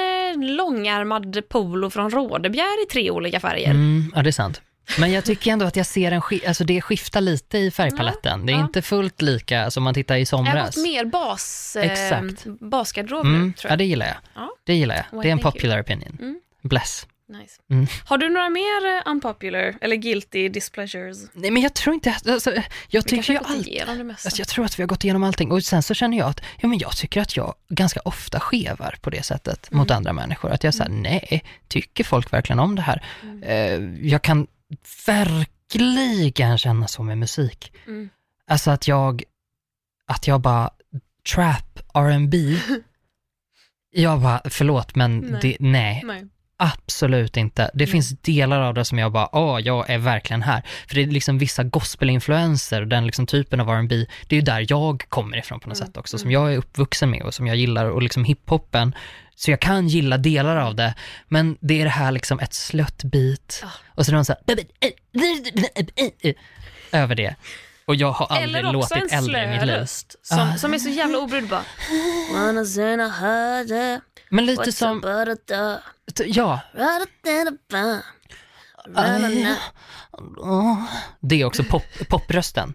[0.44, 3.70] eh, långärmad polo från Rådebjer i tre olika färger.
[3.70, 4.62] mm, ja det är sant.
[4.98, 8.46] Men jag tycker ändå att jag ser en, sk- alltså det skiftar lite i färgpaletten.
[8.46, 8.60] Det är ja.
[8.64, 10.74] inte fullt lika som man tittar i Jag har somras.
[10.76, 12.44] gått mer bas, eh, Exakt.
[12.60, 13.78] basgarderob nu Mm, tror ja jag.
[13.78, 14.16] det gillar jag.
[14.34, 14.50] Ja.
[14.64, 15.04] Det gillar jag.
[15.18, 15.60] Why, Det är en thank you.
[15.60, 16.16] popular opinion.
[16.20, 16.40] Mm.
[16.62, 17.06] Bless.
[17.28, 17.60] Nice.
[17.70, 17.86] Mm.
[18.04, 21.18] Har du några mer eh, unpopular eller guilty displeasures?
[21.32, 22.50] Nej men jag tror inte, alltså,
[22.88, 24.10] jag Vi tycker ju allt.
[24.24, 26.40] Alltså jag tror att vi har gått igenom allting och sen så känner jag att,
[26.60, 30.50] ja men jag tycker att jag ganska ofta skevar på det sättet mot andra människor.
[30.50, 33.02] Att jag säger nej, tycker folk verkligen om det här?
[33.42, 33.74] Eh,
[34.08, 34.46] jag kan
[35.06, 37.72] verkligen känna så med musik.
[37.86, 38.08] Mm.
[38.46, 39.22] Alltså att jag,
[40.06, 40.70] att jag bara,
[41.34, 42.56] trap, R&B
[43.90, 45.38] jag bara, förlåt men Nej.
[45.42, 46.26] det, nej Nej.
[46.56, 47.62] absolut inte.
[47.62, 47.86] Det Nej.
[47.86, 50.62] finns delar av det som jag bara, åh, jag är verkligen här.
[50.88, 54.66] För det är liksom vissa gospelinfluenser, den liksom typen av R&B det är ju där
[54.68, 57.46] jag kommer ifrån på något Mm, sätt också, som jag är uppvuxen med och som
[57.46, 58.94] jag gillar och liksom hiphopen.
[59.40, 60.94] Så jag kan gilla delar av det,
[61.28, 63.04] men det är det här liksom ett slött
[63.64, 63.66] Ah.
[63.94, 64.42] och så är de så här,
[66.92, 67.34] över det.
[67.86, 69.74] Och jag har aldrig Eller också låtit en äldre i mitt liv.
[69.76, 70.56] röst som, Ah.
[70.56, 71.62] som är så jävla obrydd bara.
[74.30, 75.00] Men lite som,
[76.26, 76.60] ja,
[81.20, 82.74] det är också pop, poprösten.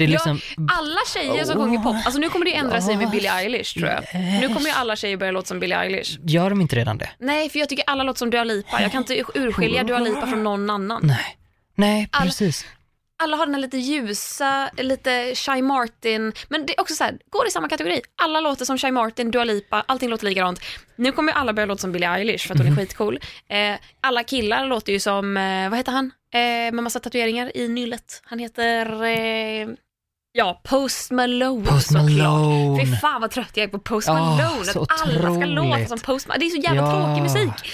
[0.00, 2.96] Det är Ja, liksom, Alla tjejer som sjunger pop, alltså nu kommer det ändra sig
[2.96, 4.04] med Billie Eilish tror jag.
[4.40, 6.18] Nu kommer ju alla tjejer börja låta som Billie Eilish.
[6.24, 7.10] gör de inte redan det?
[7.18, 8.82] Nej, för jag tycker alla låter som Dua Lipa.
[8.82, 11.00] Jag kan inte urskilja Dua Lipa från någon annan.
[11.04, 11.36] Nej,
[11.74, 12.66] nej Alla- precis.
[13.22, 17.18] Alla har den här lite ljusa, lite Shy Martin, men det är också så här,
[17.30, 18.00] går i samma kategori.
[18.22, 20.60] Alla låter som Shy Martin, Dua Lipa, allting låter likadant.
[20.96, 23.20] Nu kommer ju alla börja låta som Billie Eilish för att hon är skitcool.
[23.48, 26.40] Eh, alla killar låter ju som, eh, vad heter han, eh,
[26.74, 28.22] med massa tatueringar i nyllet.
[28.24, 29.68] Han heter, eh,
[30.32, 32.10] ja, Post Malone Post såklart.
[32.10, 32.86] Malone.
[32.86, 35.88] Fy fan vad trött jag är på Post Malone, så att alla ska låta otroligt.
[35.88, 36.44] som Post Malone.
[36.44, 37.06] Det är så jävla Ja.
[37.06, 37.72] tråkig musik.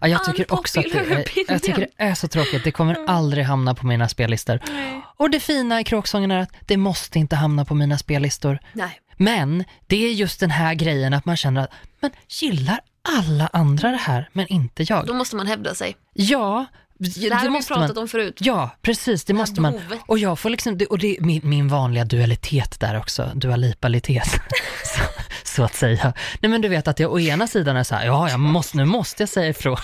[0.00, 2.64] Ja, jag tycker också att det är, jag tycker det är så tråkigt.
[2.64, 4.60] Det kommer aldrig hamna på mina spellistor.
[4.72, 5.00] Nej.
[5.16, 8.58] Och det fina i kråksången är att det måste inte hamna på mina spellistor.
[8.72, 9.00] Nej.
[9.16, 11.70] Men det är just den här grejen att man känner att,
[12.00, 12.80] men gillar
[13.18, 15.06] alla andra det här, men inte jag?
[15.06, 15.96] Då måste man hävda sig.
[16.12, 16.66] Ja,
[17.00, 18.36] Det här har vi pratat om förut.
[18.40, 19.72] Ja, precis, det måste man.
[19.72, 19.98] behovet.
[20.06, 24.28] Och jag får liksom, det- och det är min, min vanliga dualitet där också, dualipalitet,
[24.84, 25.00] så,
[25.44, 26.12] så att säga.
[26.40, 28.76] Nej men du vet att jag å ena sidan är så här, ja, jag måste,
[28.76, 29.76] nu måste jag säga ifrån.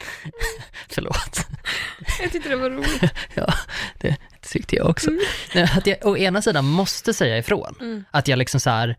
[0.88, 1.46] Förlåt.
[2.22, 3.02] Jag tyckte det var roligt.
[3.34, 3.54] Ja,
[4.00, 5.10] det tyckte jag också.
[5.54, 7.74] Nej, Att jag å ena sidan måste säga ifrån.
[7.80, 8.04] Mm.
[8.10, 8.96] Att jag liksom så här,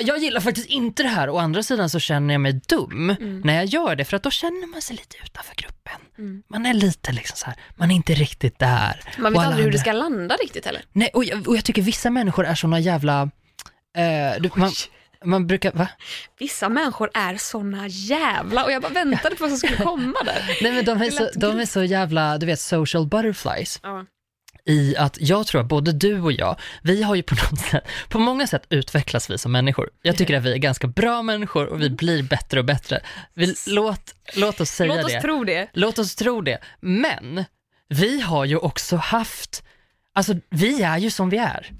[0.00, 1.30] jag gillar faktiskt inte det här.
[1.30, 3.40] Å andra sidan så känner jag mig dum Mm.
[3.40, 6.42] när jag gör det för att då känner man sig lite utanför gruppen.
[6.50, 9.00] Man är lite liksom så här, man är inte riktigt där.
[9.18, 10.82] Man vet aldrig hur det andra- ska landa riktigt heller.
[10.92, 13.22] Nej, och jag, och jag tycker vissa människor är såna jävla,
[13.96, 14.70] eh, du, man,
[15.24, 15.88] man brukar, va?
[16.38, 20.58] Vissa människor är såna jävla och jag bara väntade på vad som skulle komma där.
[20.62, 23.80] Nej men de är, så, de är så jävla, du vet social butterflies.
[23.82, 24.04] Ja.
[24.66, 27.84] I att jag tror att både du och jag, vi har ju på något sätt,
[28.08, 29.90] på många sätt utvecklas vi som människor.
[30.02, 33.00] Jag tycker att vi är ganska bra människor och vi blir bättre och bättre.
[33.34, 35.20] Vi, låt, låt oss säga Låt oss det.
[35.20, 35.68] tro det.
[35.72, 36.58] Låt oss tro det.
[36.80, 37.44] Men
[37.88, 39.64] vi har ju också haft,
[40.12, 41.72] alltså vi är ju som vi är.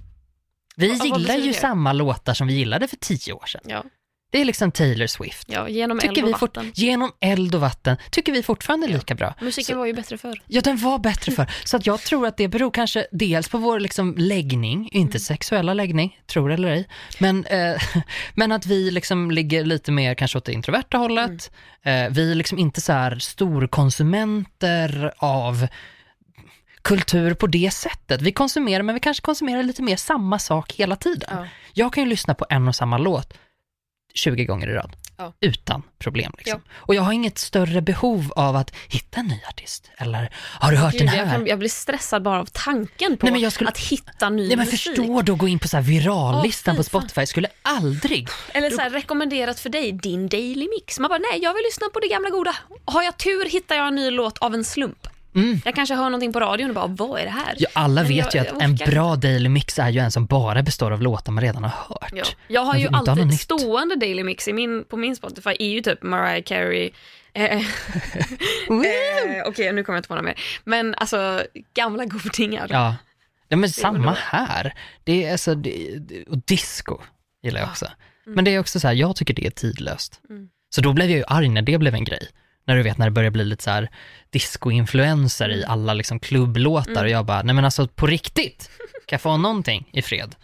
[0.77, 1.59] Vi gillar ju det?
[1.59, 3.61] samma låtar som vi gillade för tio år sedan.
[3.65, 3.85] Ja,
[4.33, 5.47] Det är liksom Taylor Swift.
[5.51, 6.73] ja genom eld Tycker och vi fort, vatten.
[6.75, 9.35] genom eld och vatten tycker vi fortfarande lika bra.
[9.41, 10.43] Musiken var ju bättre förr.
[10.47, 11.51] Ja, den var bättre för.
[11.65, 15.75] Så att jag tror att det beror kanske dels på vår liksom läggning, inte sexuella
[15.75, 17.83] läggning, tror eller ej, men, eh,
[18.35, 21.51] men att vi liksom ligger lite mer kanske åt det introverta hållet.
[21.83, 25.67] Eh, vi är liksom inte så här storkonsumenter av
[26.83, 28.23] kultur på det sättet.
[28.23, 31.29] Vi konsumerar, men vi kanske konsumerar lite mer samma sak hela tiden.
[31.33, 31.47] Ja.
[31.73, 33.35] Jag kan ju lyssna på en och samma låt
[34.15, 34.97] 20 gånger i rad.
[35.17, 35.33] Ja.
[35.41, 36.33] Utan problem.
[36.39, 36.61] Liksom.
[36.75, 39.91] Och jag har inget större behov av att hitta en ny artist.
[39.97, 41.37] Eller, har du hört Gud, den jag, här?
[41.39, 44.57] kan, jag blir stressad bara av tanken på Nej, jag skulle- att hitta ny Nej
[44.57, 44.81] men musik.
[44.97, 46.83] förstå då, gå in på så här virallistan Åh, på.
[46.85, 47.21] Spotify.
[47.21, 48.29] Jag skulle aldrig.
[48.55, 50.99] Eller så här, rekommenderat för dig, din daily mix.
[50.99, 52.57] Man bara, nej jag vill lyssna på det gamla goda.
[52.85, 55.09] Har jag tur hittar jag en ny låt av en slump.
[55.35, 55.61] Mm.
[55.65, 57.55] Jag kanske hör någonting på radion och bara, vad är det här?
[57.59, 60.63] Ja, alla vet jag- ju att en bra daily mix är ju en som bara
[60.63, 62.13] består av låtar man redan har hört.
[62.15, 62.25] Ja.
[62.49, 63.41] Jag har ju ha något alltid nytt.
[63.41, 66.91] stående daily mix i min, på min Spotify är ju typ Mariah Carey.
[67.35, 67.63] Eh, eh,
[69.47, 70.41] Okej, nu kommer jag inte på några mer.
[70.65, 71.43] Men alltså
[71.75, 72.67] gamla godingar.
[72.71, 72.97] Ja,
[73.49, 74.75] ja men samma här.
[75.05, 76.99] Det är alltså, det, och disco
[77.43, 77.71] gillar jag Ja.
[77.71, 77.87] också.
[78.27, 80.21] Men det är också så här, jag tycker det är tidlöst.
[80.31, 80.49] Mm.
[80.75, 82.29] Så då blev jag ju arg när det blev en grej.
[82.65, 83.91] När du vet när det börjar bli lite så här
[84.31, 85.71] disco-influenser i Mm.
[85.71, 88.71] alla liksom klubblåtar och jag bara, nej men alltså på riktigt,
[89.07, 90.35] kan jag få någonting i fred?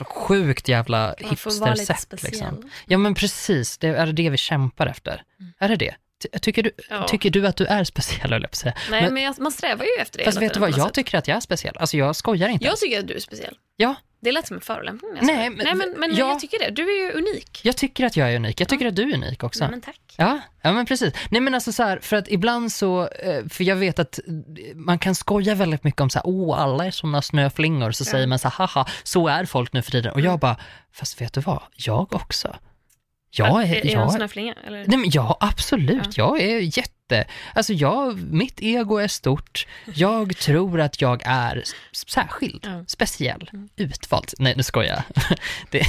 [0.00, 2.70] Sjukt jävla hipstersätt liksom.
[2.86, 5.22] Ja men precis, det är det vi kämpar efter.
[5.58, 5.94] Är det det?
[6.22, 7.00] Ty- Tycker du, Mm.
[7.02, 7.08] Ja.
[7.08, 8.50] tycker du att du är speciell, höll jag.
[8.90, 10.94] Nej, Men- men, jag, man strävar ju efter det Fast vet du vad, jag sätt.
[10.94, 11.76] tycker att jag är speciell.
[11.78, 12.64] Alltså jag skojar inte.
[12.64, 13.54] Jag tycker att du är speciell.
[13.76, 15.10] Ja, Det lät som en förolämpning.
[15.16, 16.28] jag Nej, men- Nej, men, men ja.
[16.28, 16.70] jag tycker det.
[16.70, 17.60] Du är ju unik.
[17.62, 18.60] jag tycker att jag är unik.
[18.60, 19.60] Jag tycker att du är unik också.
[19.64, 20.00] Nej, men tack.
[20.16, 21.14] Ja, ja men precis.
[21.30, 24.24] Nej men alltså så här, för att ibland så, eh, för jag vet att eh,
[24.74, 28.10] man kan skoja väldigt mycket om så här, åh alla är sådana snöflingor, så Ja.
[28.10, 30.12] säger man så här, haha, så är folk nu för tiden.
[30.12, 30.56] Och jag bara,
[30.92, 32.56] fast vet du vad, jag också.
[33.30, 34.54] Jag är, är, är jag en snöflinga?
[34.66, 34.84] Eller?
[34.86, 36.90] nej men ja absolut, jag är jätte,
[37.54, 41.62] alltså jag, mitt ego är stort, jag tror att jag är
[42.06, 42.84] särskild, Ja.
[42.86, 44.32] speciell, utvald.
[44.38, 45.24] Nej nu skojar jag.
[45.70, 45.82] Det,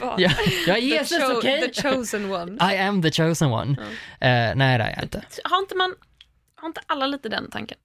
[0.00, 0.20] Vad?
[0.20, 0.32] jag,
[0.66, 1.72] jag är Jesus, okej?
[1.72, 2.72] the chosen one.
[2.74, 3.76] I am the chosen one.
[4.20, 5.22] Eh, nej det är jag inte.
[5.44, 5.94] Har inte man
[6.56, 7.78] har inte alla lite den tanken?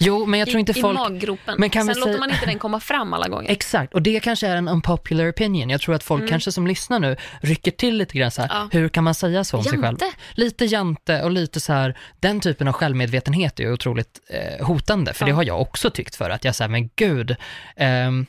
[0.00, 0.98] Jo, men jag tror I, inte I folk...
[0.98, 1.54] maggropen.
[1.58, 3.50] Men kan Sen vi låter säga- man inte den komma fram alla gånger.
[3.50, 5.70] Exakt, och det kanske är en unpopular opinion.
[5.70, 8.68] Jag tror att folk kanske som lyssnar nu rycker till lite grann så här, Mm.
[8.72, 8.78] Ja.
[8.78, 9.84] hur kan man säga så om sig själv?
[9.84, 10.06] Jante.
[10.32, 15.14] Lite jante och lite så här, den typen av självmedvetenhet är ju otroligt eh, hotande,
[15.14, 15.26] för Ja.
[15.26, 17.36] det har jag också tyckt för att jag säger men gud,
[17.76, 18.26] ehm,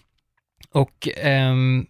[0.74, 1.86] och ehm,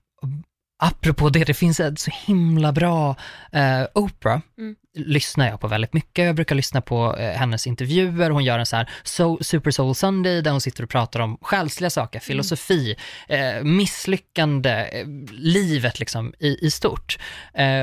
[0.83, 3.15] apropå det, det finns ett så himla bra
[3.51, 4.75] eh, Oprah, Mm.
[5.05, 6.25] Lyssnar jag på väldigt mycket.
[6.25, 8.29] Jag brukar lyssna på eh, hennes intervjuer.
[8.29, 11.37] Hon gör en så här so, Super Soul Sunday där hon sitter och pratar om
[11.41, 12.95] själsliga saker, filosofi,
[13.27, 17.17] eh, misslyckande, eh, livet liksom i, i stort.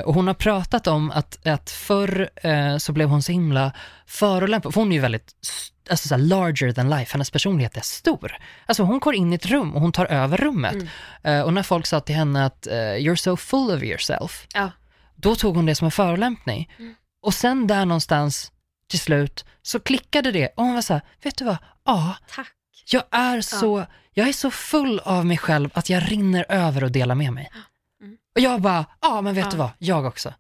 [0.05, 2.29] Och hon har pratat om att, att förr
[2.79, 3.73] så blev hon så himla
[4.07, 5.33] förolämpad, för hon är ju väldigt
[5.91, 8.37] Alltså så här larger than life, hennes personlighet är stor.
[8.67, 10.75] Alltså hon går in i ett rum och hon tar över rummet.
[10.75, 10.89] Mm.
[11.23, 14.71] Eh, och när folk sa till henne att eh, “you're so full of yourself”, Ja.
[15.15, 16.71] då tog hon det som en förolämpning.
[16.79, 16.95] Mm.
[17.27, 18.53] Och sen där någonstans
[18.91, 21.57] till slut så klickade det och hon var så här, vet du vad?
[21.85, 22.53] Ja, Tack.
[22.93, 26.91] jag är så, jag är så full av mig själv att jag rinner över och
[26.93, 27.51] delar med mig.
[28.03, 28.17] Mm.
[28.35, 29.51] Och jag bara, ja men vet Ja.
[29.51, 30.35] du vad, jag också.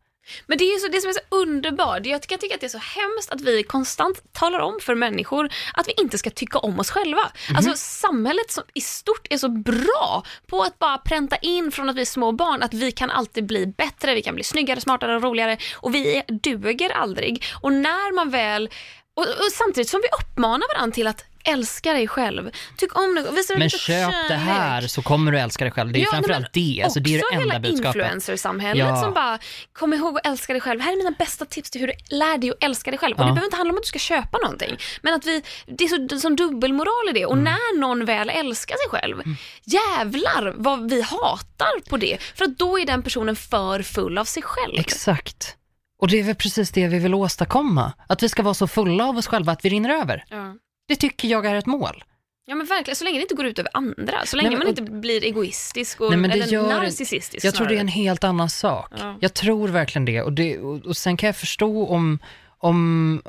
[0.47, 2.67] Men det är ju så, det som är så underbart, jag kan tycka att det
[2.67, 6.59] är så hemskt att vi konstant talar om för människor att vi inte ska tycka
[6.59, 7.31] om oss själva.
[7.49, 7.57] Mhm.
[7.57, 11.97] Alltså samhället som i stort är så bra på att bara pränta in från att
[11.97, 15.17] vi är små barn att vi kan alltid bli bättre, vi kan bli snyggare, smartare
[15.17, 17.45] och roligare och vi duger aldrig.
[17.61, 18.71] Och när man väl,
[19.15, 22.51] och, och samtidigt som vi uppmanar varandra till att älska dig själg.
[22.77, 24.39] Tyck om dig, visa dig Men lite köp det kärlek.
[24.47, 25.93] här så kommer du älska dig själv.
[25.93, 27.95] Det är Ja, framförallt det, alltså det är också det enda hela budskapet.
[27.97, 29.03] influencersamhället Ja.
[29.03, 29.39] som bara,
[29.73, 30.81] kom ihåg att älska dig själv.
[30.81, 33.15] Här är mina bästa tips till hur du lär dig att älska dig själv.
[33.15, 33.25] Och Ja.
[33.27, 34.77] det behöver inte handla om att du ska köpa någonting.
[35.03, 37.23] Men att vi, det är så, det är sån dubbelmoral i det.
[37.23, 37.31] Mm.
[37.31, 39.23] Och när någon väl älskar sig själv,
[39.65, 42.19] jävlar vad vi hatar på det.
[42.35, 44.75] För att då är den personen för full av sig själv.
[44.79, 45.57] Exakt.
[45.99, 47.93] Och det är väl precis det vi vill åstadkomma.
[48.09, 50.25] Att vi ska vara så fulla av oss själva att vi rinner över.
[50.31, 50.55] Ja.
[50.89, 52.05] Det tycker jag är ett mål.
[52.49, 54.27] Ja men verkligen, så länge det inte går ut över andra.
[54.27, 57.45] Så länge Nej, men- man inte blir egoistisk och, Nej, men det eller gör- narcissistisk
[57.47, 58.03] Jag tror det är en snarare.
[58.05, 58.93] helt annan sak.
[58.99, 59.17] Ja.
[59.21, 60.23] Jag tror verkligen det.
[60.23, 62.19] Och, det och, och sen kan jag förstå om,
[62.59, 63.23] om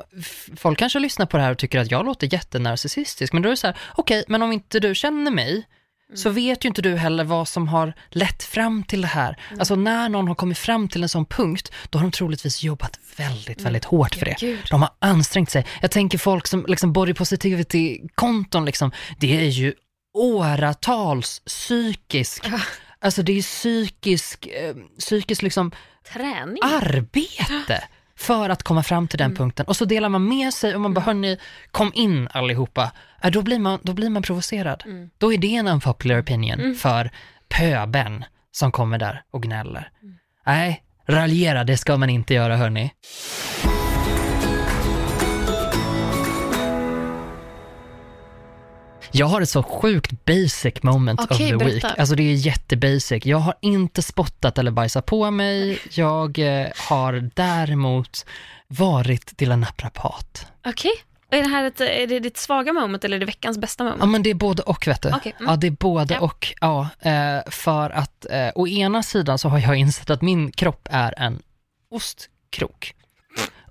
[0.56, 3.32] folk kanske lyssnar på det här och tycker att jag låter jättenarcissistisk.
[3.32, 5.66] Men då är det så här, okej, men om inte du känner mig,
[6.14, 9.36] så vet ju inte du heller vad som har lett fram till det här.
[9.58, 12.98] Alltså när någon har kommit fram till en sån punkt, då har de troligtvis jobbat
[13.16, 14.46] väldigt, väldigt hårt för Ja, det.
[14.46, 14.66] gud.
[14.70, 15.66] De har ansträngt sig.
[15.82, 19.74] Jag tänker folk som liksom body positivity-konton, liksom, det är ju
[20.18, 22.46] åratals psykisk,
[23.00, 25.72] alltså det är psykisk, eh, psykisk liksom
[26.12, 26.58] Träning.
[26.62, 27.84] arbete
[28.18, 29.66] för att komma fram till den punkten.
[29.66, 31.38] Och så delar man med sig och man bara, hörni,
[31.70, 32.92] kom in allihopa.
[33.22, 34.84] Äh, då, blir man, då blir man provocerad.
[35.18, 37.10] Då är det en unpopular opinion för
[37.48, 39.90] pöben som kommer där och gnäller.
[40.46, 42.92] Nej, raljera, det ska man inte göra hörni.
[49.12, 51.82] Jag har ett så sjukt basic moment Okej, of the week.
[51.82, 52.00] berätta.
[52.00, 53.26] Alltså det är jättebasic.
[53.26, 55.78] Jag har inte spottat eller bajsat på mig.
[55.90, 58.26] Jag eh, har däremot
[58.68, 60.46] varit till en naprapat.
[60.66, 60.92] Okej.
[61.28, 63.84] Och Är det här ett, är det ditt svaga moment eller är det veckans bästa
[63.84, 64.00] moment?
[64.00, 65.08] Ja men det är både och vet du.
[65.08, 65.50] Okej, mm.
[65.50, 66.20] Ja det är både Ja.
[66.20, 66.54] och.
[66.60, 70.88] Ja, eh, för att eh, å ena sidan så har jag insett att min kropp
[70.90, 71.42] är en
[71.90, 72.94] ostkrok.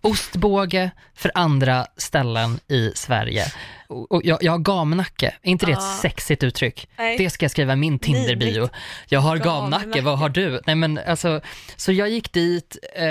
[0.02, 3.43] Ostbåge för andra ställen i Sverige.
[3.88, 5.98] Och och jag, jag har gamnacke, är inte det ett Ah.
[6.02, 6.89] sexigt uttryck?
[6.98, 7.18] Nej.
[7.18, 8.70] Det ska jag skriva i min Tinder-bio.
[9.10, 10.02] Jag har gamnacke, Gamnacke.
[10.02, 10.62] vad har du?
[10.66, 11.41] Nej men alltså,
[11.76, 13.06] så jag gick dit eh,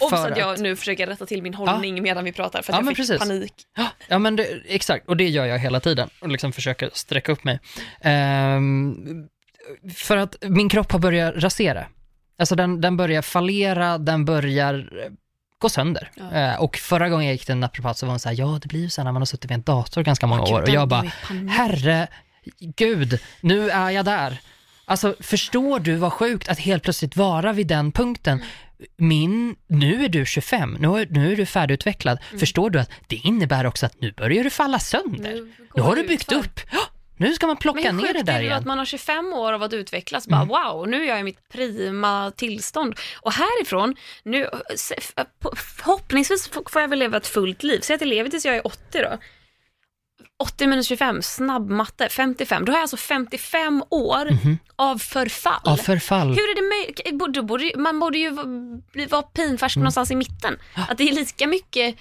[0.00, 2.74] Obs för att jag nu försöker rätta till min hållning medan vi pratar för att
[2.74, 3.18] Ja, jag men fick precis.
[3.28, 3.52] panik.
[4.08, 7.44] Ja men det, exakt, och det gör jag hela tiden och liksom försöker sträcka upp
[7.44, 7.60] mig.
[8.00, 8.96] Ehm,
[9.96, 11.86] för att min kropp har börjat rasera.
[12.38, 14.88] Alltså den, den börjar fallera, den börjar
[15.60, 16.10] gå sönder.
[16.14, 16.30] Ja.
[16.32, 18.58] Eh, och förra gången jag gick till en naprapat så var hon så här, ja
[18.62, 20.62] det blir ju så när man har suttit vid en dator ganska många år.
[20.62, 21.10] Och jag bara,
[21.48, 22.08] herre
[22.76, 24.40] gud, nu är jag där.
[24.84, 28.42] Alltså förstår du vad sjukt att helt plötsligt vara vid den punkten.
[28.96, 32.18] Min, nu är du 25, nu är, nu är du färdigutvecklad.
[32.38, 35.32] Förstår du att det innebär också att nu börjar du falla sönder.
[35.32, 36.36] Nu Nu, har du byggt utför.
[36.36, 36.60] upp.
[37.20, 38.46] Nu ska man plocka ner det där igen.
[38.52, 38.58] Mm.
[38.58, 41.48] att man har 25 år av att utvecklas, bara wow, nu är jag i mitt
[41.48, 42.94] prima tillstånd.
[43.20, 44.48] Och härifrån, nu,
[45.40, 47.80] på- förhoppningsvis får jag väl leva ett fullt liv.
[47.82, 49.18] Säg att jag lever tills jag är 80 då.
[50.38, 52.64] 80 minus 25, snabb matte, 55.
[52.64, 54.28] Då har jag alltså 55 år
[54.76, 55.60] av förfall.
[55.64, 56.28] Av förfall.
[56.28, 57.76] Hur är det möjligt?
[57.78, 58.30] Man borde ju
[59.10, 59.82] vara pinfärsk Mm.
[59.82, 60.58] någonstans i mitten.
[60.88, 61.96] Att det är lika mycket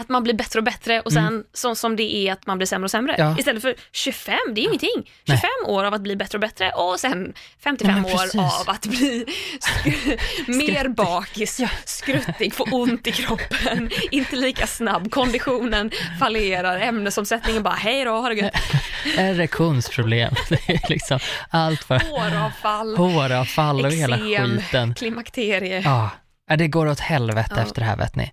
[0.00, 2.66] att man blir bättre och bättre och sen som, som det är att man blir
[2.66, 3.14] sämre och sämre.
[3.14, 3.30] Mm.
[3.30, 3.38] Ja.
[3.38, 5.10] Istället för 25, det är ingenting.
[5.26, 7.32] 25 år av att bli bättre och bättre och sen
[7.64, 9.26] 55 Nej, år av att bli
[10.46, 11.68] mer bakis, Ja.
[11.84, 15.90] skruttig, få ont i kroppen, inte lika snabb, konditionen
[16.20, 18.54] fallerar, ämnesomsättningen bara hej då, ha det gött.
[19.18, 20.34] Erektionsproblem.
[20.48, 21.18] Det är liksom
[21.50, 24.94] allt för Håravfall, håravfall och hela eksem, skiten.
[24.94, 25.80] klimakterie.
[25.84, 26.10] Ja,
[26.56, 27.62] det går åt helvete Ja.
[27.62, 28.32] efter det här vet ni.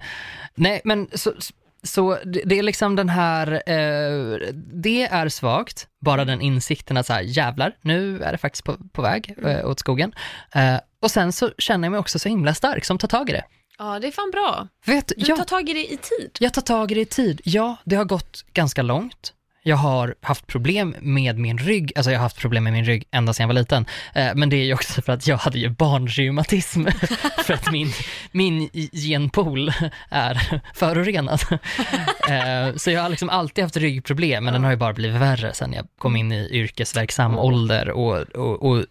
[0.58, 1.34] Nej, men så,
[1.84, 7.06] så det det är liksom den här, eh, det är svagt, bara den insikten att
[7.06, 10.14] så här, jävlar, nu är det faktiskt på, på väg eh, åt skogen.
[10.56, 13.34] Eh, och sen så känner jag mig också så himla stark som tar tag i
[13.34, 13.44] det.
[13.80, 14.68] Ja, det är fan bra.
[14.86, 16.38] Vet, Du ja, tar tag i det i tid.
[16.40, 17.42] jag tar tag i det i tid.
[17.44, 19.34] Ja, det har gått ganska långt.
[19.68, 23.08] Jag har haft problem med min rygg, alltså jag har haft problem med min rygg
[23.12, 23.86] ända sedan jag var liten.
[24.16, 26.86] Eh, men det är ju också för att jag hade ju barnreumatism,
[27.44, 27.92] för att min,
[28.32, 29.72] min genpool
[30.10, 31.42] är förorenad.
[32.30, 35.54] Eh, så jag har liksom alltid haft ryggproblem, men den har ju bara blivit värre
[35.54, 38.86] sedan jag kom in i yrkesverksam ålder och, och, och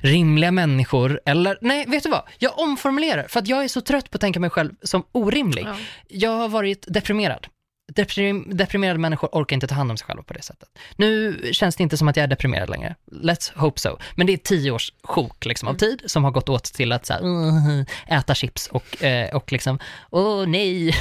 [0.00, 2.22] rimliga människor, eller nej, vet du vad?
[2.38, 5.64] Jag omformulerar, för att jag är så trött på att tänka mig själv som orimlig.
[5.66, 5.76] Ja.
[6.08, 7.46] Jag har varit deprimerad.
[7.94, 10.68] Deprim, deprimerade människor orkar inte ta hand om sig själva på det sättet.
[10.96, 12.94] Nu känns det inte som att jag är deprimerad längre.
[13.12, 13.98] Let's hope so.
[14.14, 17.06] Men det är tio års sjok liksom, av tid som har gått åt till att
[17.06, 19.78] så här, "Uh, äta chips och, eh, och liksom,
[20.10, 20.86] åh nej,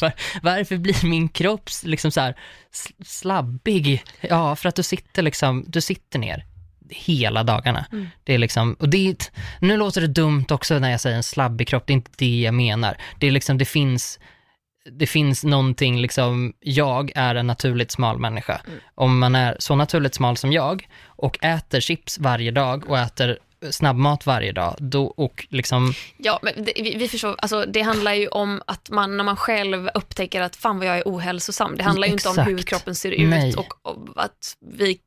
[0.00, 2.36] Var, varför blir min kropp liksom så här
[2.74, 4.02] sl- slabbig?
[4.20, 6.44] Ja, för att du sitter liksom, du sitter ner
[6.90, 7.86] hela dagarna.
[8.24, 9.16] Det är liksom, och det är,
[9.60, 12.40] nu låter det dumt också när jag säger en slabbig kropp, det är inte det
[12.40, 12.96] jag menar.
[13.20, 14.18] Det är liksom, det finns
[14.92, 18.60] det finns någonting, liksom, jag är en naturligt smal människa.
[18.66, 18.78] Mm.
[18.94, 23.38] Om man är så naturligt smal som jag och äter chips varje dag och äter
[23.70, 28.14] snabbmat varje dag, då, och liksom, Ja, men det, vi, vi förstår, alltså, det handlar
[28.14, 31.82] ju om att man, när man själv upptäcker att fan vad jag är ohälsosam, det
[31.82, 32.68] handlar ju inte om hur Exakt.
[32.68, 34.98] kroppen ser ut och, och att vi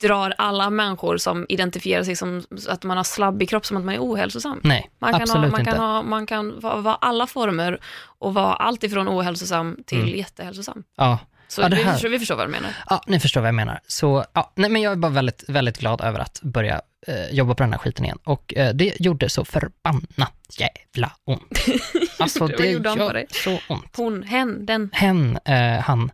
[0.00, 3.94] drar alla människor som identifierar sig som att man har slabbig kropp som att man
[3.94, 4.60] är ohälsosam.
[4.64, 5.70] nej, Man kan, absolut ha, man inte.
[5.72, 7.80] kan, ha, man kan vara, vara alla former
[8.18, 10.16] och vara allt ifrån ohälsosam till Mm.
[10.18, 10.82] jättehälsosam.
[10.96, 11.18] Ja.
[11.48, 12.70] Så Ja, det vi, förstår, vi förstår vad du menar.
[12.90, 13.80] Ja, ni förstår vad jag menar.
[13.86, 17.54] Så, ja, nej, men jag är bara väldigt, väldigt glad över att börja eh, jobba
[17.54, 18.18] på den här skiten igen.
[18.24, 21.58] Och eh, det gjorde så förbannat jävla ont.
[22.18, 23.96] Alltså Vad det gjorde gör så ont.
[23.96, 24.90] Hon, hen, den.
[24.92, 26.10] Hen, eh, han,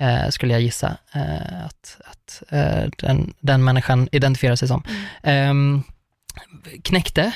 [0.00, 4.82] eh, skulle jag gissa eh, att, att eh, den, den människan identifierar sig som.
[5.22, 5.82] Ehm,
[6.84, 7.32] knäckte,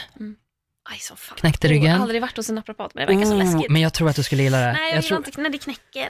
[0.91, 1.37] Aj, så fan.
[1.39, 1.93] Knäckte Jag ryggen.
[1.93, 3.71] har aldrig varit hos en naprapat, men det verkar så Oh, läskigt.
[3.71, 4.73] men jag tror att du skulle gilla det.
[4.73, 6.09] Nej, jag, gillar tror, inte när det knäcker.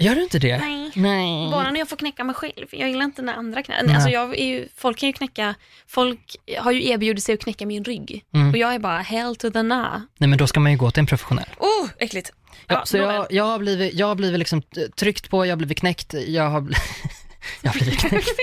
[0.00, 0.58] Gör du inte det?
[0.58, 0.90] Nej.
[0.94, 1.50] Nej.
[1.50, 2.66] Bara när jag får knäcka mig själv.
[2.70, 3.94] Jag gillar inte när andra knäcker.
[3.94, 5.54] Alltså jag är ju, folk kan ju knäcka,
[5.86, 8.24] folk har ju erbjudit sig att knäcka min rygg.
[8.34, 8.50] Mm.
[8.50, 10.06] Och jag är bara hell to the na.
[10.18, 11.48] Nej, men då ska man ju gå till en professionell.
[11.58, 12.32] Oh, äckligt.
[12.66, 13.14] Ja, så nåväl.
[13.14, 14.62] jag, jag, har blivit, jag har blivit liksom
[14.96, 16.76] tryckt på, jag har blivit knäckt, jag har, bl-
[17.62, 18.28] jag blivit knäckt.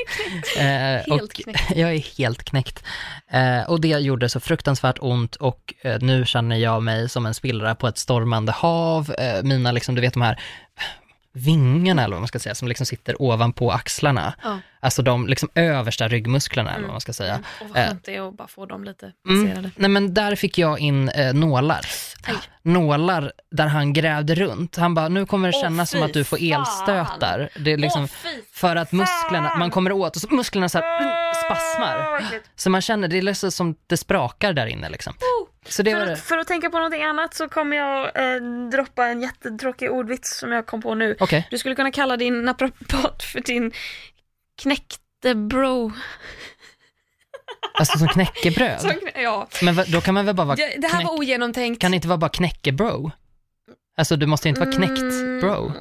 [0.59, 1.61] Eh, och knäckt.
[1.75, 2.83] Jag är helt knäckt.
[3.31, 7.33] Eh, och det gjorde så fruktansvärt ont och eh, nu känner jag mig som en
[7.33, 9.11] spillra på ett stormande hav.
[9.19, 10.39] Eh, mina, liksom, du vet de här
[11.35, 14.33] vingarna eller vad man ska säga, som liksom sitter ovanpå axlarna.
[14.43, 14.59] Ja.
[14.79, 17.39] Alltså de liksom översta ryggmusklerna eller vad man ska säga.
[17.61, 19.69] Och vad skönt det är att bara få dem lite Mm.
[19.75, 21.85] Nej men där fick jag in eh, nålar.
[22.27, 22.35] Aj.
[22.61, 24.75] Nålar där han grävde runt.
[24.75, 27.49] Han bara, nu kommer det kännas som fy att du får elstötar.
[27.59, 31.01] Det är liksom fy för att musklerna, man kommer åt och så musklerna så här,
[31.01, 32.21] mm, spasmar.
[32.55, 35.13] Så man känner, det är liksom som det sprakar där inne liksom.
[35.69, 36.13] Så det För det.
[36.13, 38.05] att, för att tänka på någonting annat så kommer jag
[38.35, 38.41] eh,
[38.71, 41.15] droppa en jättetråkig ordvits som jag kom på nu.
[41.19, 43.71] Okej, Du skulle kunna kalla din naprapat för din
[44.61, 45.91] knäckte bro.
[47.79, 48.81] alltså som knäckebröd.
[48.81, 49.47] Så knä- ja.
[49.61, 51.07] Men då kan man väl bara vara Det, det här knäck...
[51.07, 51.81] var ogenomtänkt.
[51.81, 53.11] Kan det inte vara bara knäckebro?
[53.97, 55.39] Alltså du måste inte vara knäckt Mm.
[55.39, 55.71] bro.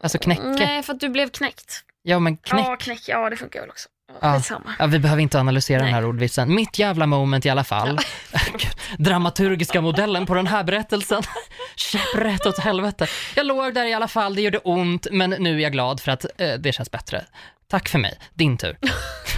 [0.00, 0.42] Alltså knäcke.
[0.42, 1.82] Nej, för att du blev knäckt.
[2.02, 2.66] Ja men knäck.
[2.66, 3.02] Ja, knäck.
[3.08, 3.88] Ja, det funkar väl också.
[4.20, 4.60] Ja, Ja.
[4.78, 5.86] Ja, vi behöver inte analysera Nej.
[5.86, 6.54] den här ordvitsen.
[6.54, 7.98] Mitt jävla moment i alla fall.
[8.52, 11.22] Gud, Dramaturgiska modellen på den här berättelsen.
[11.76, 13.06] Käpprätt åt helvete.
[13.34, 16.12] Jag låg där i alla fall, det gjorde ont, men nu är jag glad för
[16.12, 17.24] att eh, det känns bättre.
[17.70, 18.78] Tack för mig, din tur.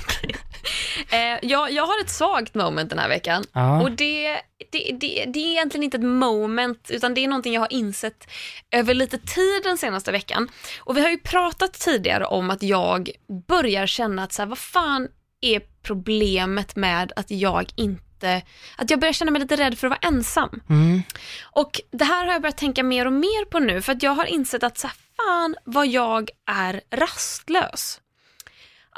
[1.11, 3.45] Eh, jag, jag har ett svagt moment den här veckan.
[3.53, 3.83] Ja.
[3.83, 4.41] Och det,
[4.71, 8.31] det, det, det är egentligen inte ett moment, utan det är någonting jag har insett
[8.71, 10.49] över lite tid den senaste veckan.
[10.81, 13.11] Och vi har ju pratat tidigare om att jag
[13.49, 15.09] börjar känna att så här, vad fan
[15.41, 18.43] är problemet med att jag inte,
[18.77, 20.61] att jag börjar känna mig lite rädd för att vara ensam.
[20.69, 21.03] Mm.
[21.43, 24.15] Och det här har jag börjat tänka mer och mer på nu för att jag
[24.15, 28.01] har insett att så här, fan vad jag är rastlös.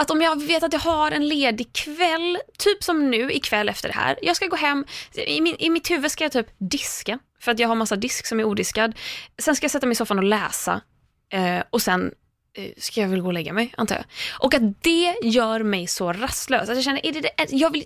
[0.01, 3.89] Att om jag vet att jag har en ledig kväll, typ som nu ikväll efter
[3.89, 4.19] det här.
[4.23, 4.85] Jag ska gå hem,
[5.15, 8.27] i, min, i mitt huvud ska jag typ diska, för att jag har massa disk
[8.27, 8.95] som är odiskad.
[9.39, 10.81] Sen ska jag sätta mig i soffan och läsa
[11.33, 12.13] eh, och sen
[12.77, 14.05] ska jag väl gå och lägga mig, antar jag.
[14.39, 16.69] Och att det gör mig så rastlös.
[16.69, 17.85] Att jag känner, är det, det, jag, vill,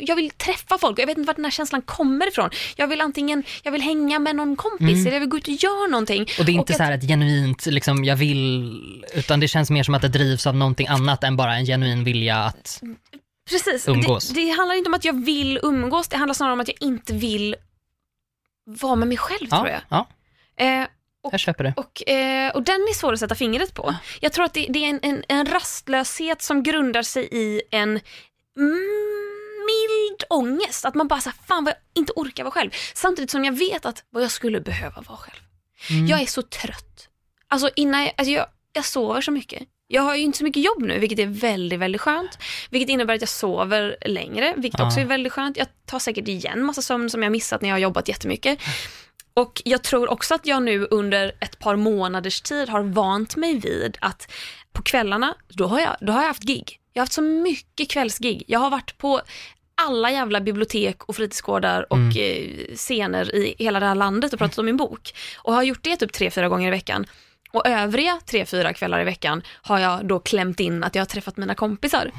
[0.00, 2.50] jag vill träffa folk och jag vet inte var den här känslan kommer ifrån.
[2.76, 5.54] Jag vill antingen, jag vill hänga med någon kompis eller jag vill gå ut och
[5.54, 6.16] göra någonting.
[6.22, 6.28] Mm.
[6.38, 8.72] Och det är inte att- så här ett genuint, liksom, jag vill,
[9.14, 12.04] utan det känns mer som att det drivs av någonting annat än bara en genuin
[12.04, 12.82] vilja att,
[13.50, 13.88] Precis.
[13.88, 14.28] umgås.
[14.28, 16.76] Det, det handlar inte om att jag vill umgås, det handlar snarare om att jag
[16.80, 17.56] inte vill
[18.64, 19.80] vara med mig själv tror ja, jag.
[19.88, 20.06] ja,
[20.56, 20.86] Eh,
[21.30, 21.74] jag köper det.
[21.76, 23.94] och, eh, och den är svår att sätta fingret på.
[24.20, 28.00] Jag tror att det, det är en, en, en rastlöshet som grundar sig i en
[28.58, 28.80] mm,
[29.66, 30.84] mild ångest.
[30.84, 32.70] Att man bara säger fan vad jag inte orkar vara själv.
[32.94, 35.40] Samtidigt som jag vet att vad jag skulle behöva vara själv.
[35.90, 36.06] Mm.
[36.06, 37.08] Jag är så trött.
[37.48, 39.62] Alltså innan jag, alltså jag, jag sover så mycket.
[39.86, 42.38] Jag har ju inte så mycket jobb nu, vilket är väldigt, väldigt skönt.
[42.70, 44.86] Vilket innebär att jag sover längre, vilket Ja.
[44.86, 45.56] också är väldigt skönt.
[45.56, 48.58] Jag tar säkert igen massa sömn som jag missat när jag har jobbat jättemycket.
[49.34, 53.58] Och jag tror också att jag nu under ett par månaders tid har vant mig
[53.58, 54.32] vid att
[54.72, 56.78] på kvällarna, då har jag, då har jag haft gig.
[56.92, 58.44] Jag har haft så mycket kvällsgig.
[58.46, 59.20] Jag har varit på
[59.74, 62.16] alla jävla bibliotek och fritidsgårdar och Mm.
[62.16, 65.14] eh, scener i hela det här landet och pratat om min bok.
[65.38, 67.06] Och har gjort det typ tre, fyra gånger i veckan.
[67.52, 71.06] Och övriga tre, fyra kvällar i veckan har jag då klämt in att jag har
[71.06, 72.10] träffat mina kompisar.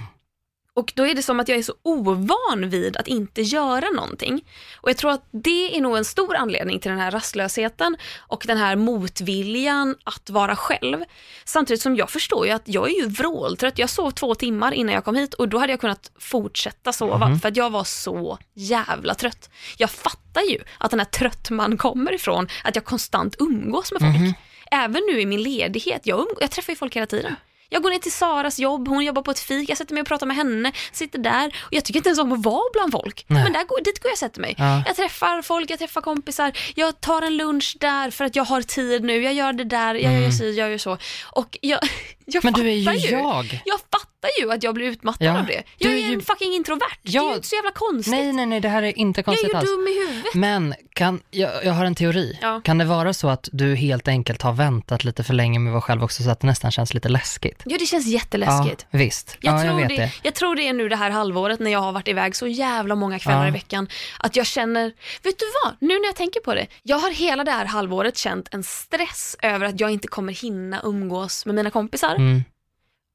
[0.76, 4.46] Och då är det som att jag är så ovan vid att inte göra någonting.
[4.82, 8.44] Och jag tror att det är nog en stor anledning till den här rastlösheten och
[8.48, 11.04] den här motviljan att vara själv.
[11.46, 13.78] Samtidigt som jag förstår ju att jag är ju vråltrött.
[13.78, 17.26] Jag sov två timmar innan jag kom hit och då hade jag kunnat fortsätta sova
[17.40, 19.50] för att jag var så jävla trött.
[19.78, 24.02] Jag fattar ju att den här trött man kommer ifrån att jag konstant umgås med
[24.02, 24.14] folk.
[24.72, 27.36] Även nu i min ledighet, jag, umg- jag träffar ju folk hela tiden.
[27.70, 30.08] Jag går ner till Saras jobb, hon jobbar på ett fik, jag sätter mig och
[30.08, 33.26] pratar med henne, sitter där och jag tycker inte ens om att vara bland folk.
[33.28, 33.44] Nej.
[33.44, 34.56] Men där går, dit går jag och sätter mig.
[34.58, 34.84] Ja.
[34.88, 38.62] Jag träffar folk, jag träffar kompisar, jag tar en lunch där för att jag har
[38.62, 40.98] tid nu, jag gör det där, jag gör si, jag gör så.
[41.24, 41.80] Och jag,
[42.26, 42.44] jag.
[42.44, 43.62] Men du är ju ju jag.
[43.66, 45.64] Jag fattar ju att jag blir utmattad Ja, av det.
[45.78, 47.30] du Jag är är, ju- en fucking introvert, det är Ja.
[47.30, 48.12] ju inte så jävla konstigt.
[48.14, 49.70] Nej, nej, nej, det här är inte jag är konstigt ju alls.
[49.70, 50.34] dum i huvudet.
[50.36, 52.40] Men kan, jag, jag har en teori.
[52.42, 52.62] Ja.
[52.64, 55.74] Kan det vara så att du helt enkelt har väntat lite för länge med att
[55.74, 57.62] vara själv också så att det nästan känns lite läskigt?
[57.66, 58.86] Ja, det känns jätteläskigt.
[58.92, 59.38] Ja, visst.
[59.40, 60.12] Jag, ja, tror jag vet det, det.
[60.24, 62.96] jag tror det är nu det här halvåret när jag har varit iväg så jävla
[62.96, 63.48] många kvällar Ja.
[63.48, 63.88] i veckan
[64.20, 64.84] att jag känner,
[65.24, 68.18] vet du vad, nu när jag tänker på det, jag har hela det här halvåret
[68.18, 72.44] känt en stress över att jag inte kommer hinna umgås med mina kompisar Mm.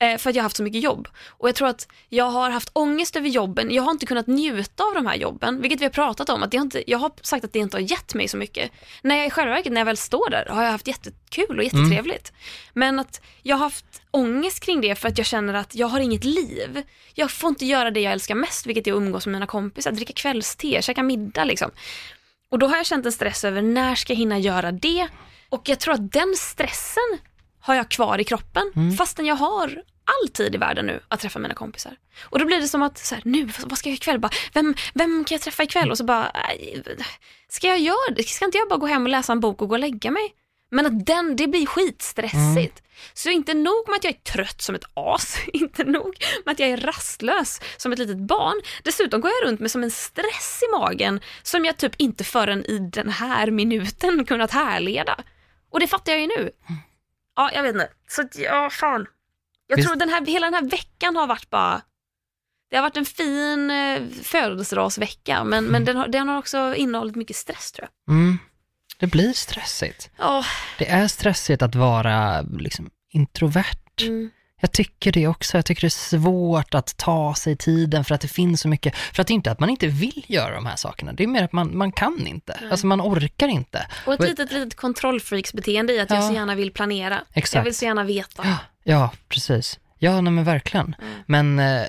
[0.02, 1.08] eh, för att jag har haft så mycket jobb.
[1.28, 4.84] Och jag tror att jag har haft ångest över jobben, jag har inte kunnat njuta
[4.84, 7.44] av de här jobben, vilket vi har pratat om, att har inte, jag har sagt
[7.44, 8.70] att det inte har gett mig så mycket.
[9.02, 11.64] När jag i själva verket, när jag väl står där, har jag haft jättekul och
[11.64, 12.32] jättetrevligt.
[12.72, 16.00] Men att jag har haft ångest kring det för att jag känner att jag har
[16.00, 16.82] inget liv.
[17.14, 19.92] Jag får inte göra det jag älskar mest, vilket är att umgås med mina kompisar,
[19.92, 21.70] dricka kvällste, käka middag liksom.
[22.50, 25.08] Och då har jag känt en stress över när ska jag hinna göra det?
[25.48, 27.18] Och jag tror att den stressen
[27.68, 31.38] har jag kvar i kroppen fastän jag har all tid i världen nu att träffa
[31.38, 31.96] mina kompisar.
[32.22, 34.18] Och då blir det som att, så här, nu, vad ska jag göra ikväll?
[34.18, 35.90] Bara, vem, vem kan jag träffa ikväll?
[35.90, 36.82] Och så bara, "Aj,
[37.48, 38.22] ska jag göra det?
[38.22, 40.34] Ska inte jag bara gå hem och läsa en bok och gå och lägga mig?
[40.70, 42.82] Men att den, det blir skitstressigt.
[43.14, 46.14] Så inte nog med att jag är trött som ett as, inte nog
[46.44, 48.60] med att jag är rastlös som ett litet barn.
[48.84, 52.64] Dessutom går jag runt med som en stress i magen som jag typ inte förrän
[52.64, 55.16] i den här minuten kunnat härleda.
[55.70, 56.50] Och det fattar jag ju nu.
[57.38, 57.88] Ja, jag vet inte.
[58.08, 59.06] Så ja, fan.
[59.66, 61.82] Jag Visst- tror den här, hela den här veckan har varit bara
[62.70, 67.16] det har varit en fin eh, födelsedagsvecka men, men den, har, den har också innehållit
[67.16, 68.14] mycket stress tror jag.
[68.14, 68.38] Mm.
[68.98, 70.10] Det blir stressigt.
[70.18, 70.44] Ja,
[70.78, 74.02] Det är stressigt att vara liksom, introvert.
[74.02, 74.30] mm,
[74.60, 75.58] Jag tycker det också.
[75.58, 78.96] Jag tycker det är svårt att ta sig tiden för att det finns så mycket.
[78.96, 81.12] För att det är inte att man inte vill göra de här sakerna.
[81.12, 82.58] Det är mer att man, man kan inte.
[82.60, 82.70] Nej.
[82.70, 83.86] Alltså man orkar inte.
[84.06, 86.28] och ett litet, litet kontrollfreaksbeteende i att jag Ja.
[86.28, 87.20] så gärna vill planera.
[87.32, 87.54] Exakt.
[87.54, 88.42] Jag vill så gärna veta.
[88.44, 89.78] Ja, Ja, precis.
[89.98, 90.96] Ja, nej men verkligen.
[91.00, 91.14] Mm.
[91.26, 91.86] Men, eh,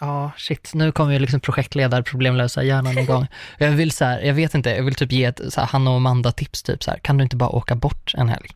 [0.00, 3.26] ja, shit, nu kommer ju liksom projektledare, problemlösa hjärnan igång.
[3.58, 5.90] jag vill så här, jag vet inte, jag vill typ ge ett så här, Hanna
[5.90, 8.48] och Amanda-tips, typ så här, kan du inte bara åka bort en helg?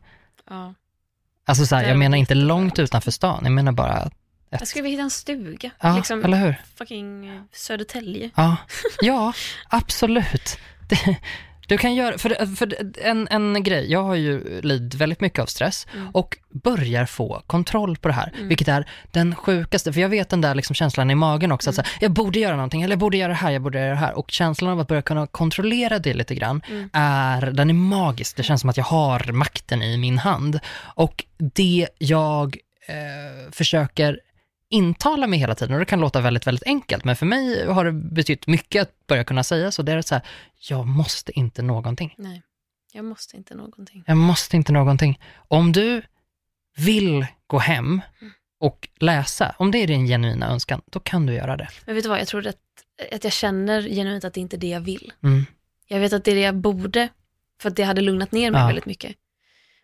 [0.49, 0.73] Ja.
[1.49, 4.09] Alltså så här, jag menar inte långt utanför stan, jag menar bara,
[4.49, 5.71] Jag skulle vilja hitta en stuga.
[5.81, 6.55] ja, liksom eller hur?
[6.75, 8.29] fucking eh, Södertälje.
[8.35, 8.57] Ja,
[9.01, 9.33] ja
[9.69, 10.57] absolut.
[10.89, 11.17] Det,
[11.69, 15.45] du kan göra, för, för en, en grej, jag har ju lidit väldigt mycket av
[15.45, 16.09] stress Mm.
[16.13, 18.47] och börjar få kontroll på det här, Mm.
[18.47, 21.75] vilket är den sjukaste, för jag vet den där liksom känslan i magen också, att
[21.75, 21.85] Mm.
[21.85, 23.89] så här, jag borde göra någonting, eller jag borde göra det här, jag borde göra
[23.89, 26.89] det här, och känslan av att börja kunna kontrollera det lite grann, Mm.
[26.93, 30.59] är, den är magisk, det känns som att jag har makten i min hand,
[30.95, 32.57] och det jag
[32.87, 34.19] eh, försöker
[34.69, 37.85] intala mig hela tiden och det kan låta väldigt, väldigt enkelt, men för mig har
[37.85, 39.81] det betytt mycket att börja kunna säga så.
[39.81, 40.23] Det är så här,
[40.69, 42.15] jag måste inte någonting.
[42.17, 42.41] Nej,
[42.93, 44.03] jag måste inte någonting.
[44.07, 45.19] Jag måste inte någonting.
[45.35, 46.01] Om du
[46.77, 48.01] vill gå hem
[48.59, 51.67] och läsa, om det är din genuina önskan, då kan du göra det.
[51.85, 52.57] Men vet du vad, jag tror att,
[53.11, 55.13] att jag känner genuint att det inte är det jag vill.
[55.23, 55.45] Mm.
[55.87, 57.09] Jag vet att det är det jag borde,
[57.61, 58.67] för att det hade lugnat ner mig Ja.
[58.67, 59.15] väldigt mycket.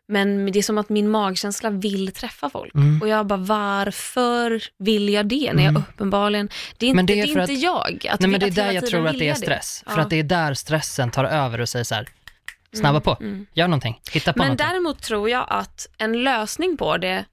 [0.07, 2.75] Men det är som att min magkänsla vill träffa folk.
[2.75, 3.01] Mm.
[3.01, 5.53] Och jag bara, varför vill jag det?
[5.53, 5.83] När jag Mm.
[5.89, 8.07] uppenbarligen, det är inte, Men det det är är för inte att- jag.
[8.13, 9.83] Att Nej, men det är där jag tror att det är stress.
[9.87, 10.01] För Ja.
[10.01, 12.07] att det är där stressen tar över och säger så här,
[12.73, 13.45] snabba på, Mm.
[13.53, 14.67] gör någonting, hitta på Men någonting.
[14.67, 17.25] däremot tror jag att en lösning på det,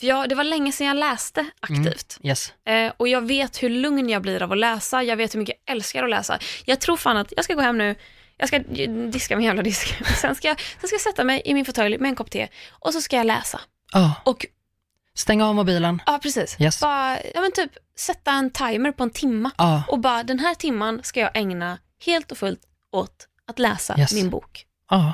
[0.00, 2.18] för jag, det var länge sedan jag läste aktivt.
[2.22, 2.52] Yes.
[2.68, 5.56] Eh, och jag vet hur lugn jag blir av att läsa, jag vet hur mycket
[5.66, 6.38] jag älskar att läsa.
[6.64, 7.94] Jag tror fan att jag ska gå hem nu,
[8.38, 8.58] jag ska
[9.12, 9.94] diska min jävla disk.
[10.20, 12.48] Sen ska, jag, sen ska jag sätta mig i min fåtölj med en kopp te
[12.70, 13.60] och så ska jag läsa.
[13.92, 14.46] Ja, Och
[15.14, 16.02] stäng av mobilen.
[16.06, 16.56] ja, precis.
[16.60, 16.80] Yes.
[16.80, 20.54] Bara, ja, men typ sätta en timer på en timma Ja, och bara den här
[20.54, 22.60] timman ska jag ägna helt och fullt
[22.92, 24.12] åt att läsa Yes.
[24.12, 24.64] min bok.
[24.90, 25.12] ja,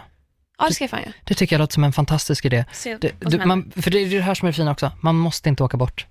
[0.59, 1.13] Ja, det ska jag fan göra.
[1.25, 2.65] det tycker jag låter som en fantastisk idé.
[3.01, 5.49] Det, du, man, för det är det här som är det fina också, man måste
[5.49, 6.07] inte åka bort.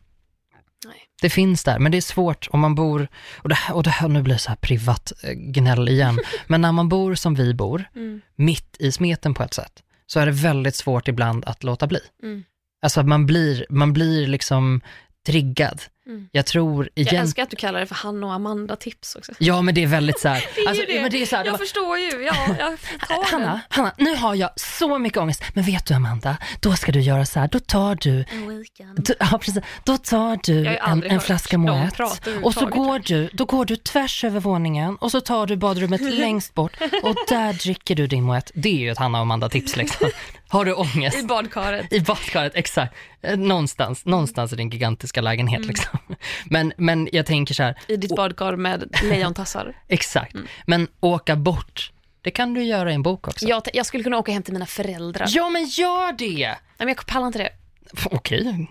[0.85, 1.01] Nej.
[1.21, 3.07] Det finns där, men det är svårt om man bor,
[3.37, 6.61] och det här, och det här nu blir så här privat eh, gnäll igen, men
[6.61, 10.25] när man bor som vi bor, Mm, mitt i smeten på ett sätt, så är
[10.25, 11.99] det väldigt svårt ibland att låta bli.
[12.23, 12.43] mm,
[12.81, 14.81] Alltså man blir, man blir liksom
[15.25, 15.81] triggad.
[16.31, 17.21] Jag tror Jag igen...
[17.23, 19.31] älskar att du kallar det för Hanna och Amanda-tips också.
[19.37, 21.01] Ja men det är väldigt så här, Det är alltså, det.
[21.01, 22.77] Men det är så här, det jag var- förstår ju, ja, jag
[23.07, 23.31] tar.
[23.31, 25.43] Hanna, Hanna, nu har jag så mycket ångest.
[25.53, 29.05] Men vet du Amanda, då ska du göra så här, då tar du En weekend.
[29.05, 29.63] Du, ja, precis.
[29.83, 33.75] Då tar du Jag en, en flaska Moët och så går du, då går du
[33.75, 36.71] tvärs över våningen och så tar du badrummet längst bort
[37.03, 38.51] och där dricker du din Moët.
[38.53, 40.09] Det är ju ett Hanna och Amanda-tips liksom.
[40.53, 41.17] Har du ångest?
[41.17, 41.93] I badkaret.
[41.93, 42.95] I badkaret, exakt.
[43.21, 45.69] Eh, Någonstans, någonstans i din gigantiska lägenhet Mm.
[45.69, 45.99] liksom.
[46.45, 49.75] Men, men jag tänker så här, I ditt badkar med lejontassar.
[49.87, 50.33] exakt.
[50.33, 50.47] Mm.
[50.67, 51.91] Men åka bort,
[52.21, 53.47] det kan du göra i en bok också.
[53.47, 55.25] Jag, jag skulle kunna åka hem till mina föräldrar.
[55.29, 56.47] Ja men gör det!
[56.47, 57.49] Nej, men jag pallar inte det.
[58.05, 58.67] Okej.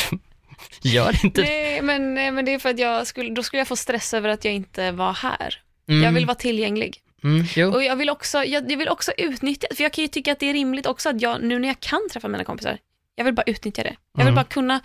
[0.82, 1.48] gör inte det.
[1.48, 4.14] Nej, men, nej, men det är för att jag skulle, då skulle jag få stress
[4.14, 5.54] över att jag inte var här.
[5.88, 7.00] Mm, Jag vill vara tillgänglig.
[7.24, 7.74] Mm.
[7.74, 10.38] Och jag vill, också, jag, jag vill också utnyttja, för jag kan ju tycka att
[10.40, 12.78] det är rimligt också att jag, nu när jag kan träffa mina kompisar,
[13.14, 13.96] jag vill bara utnyttja det.
[14.12, 14.34] Jag vill Mm.
[14.34, 14.80] bara kunna,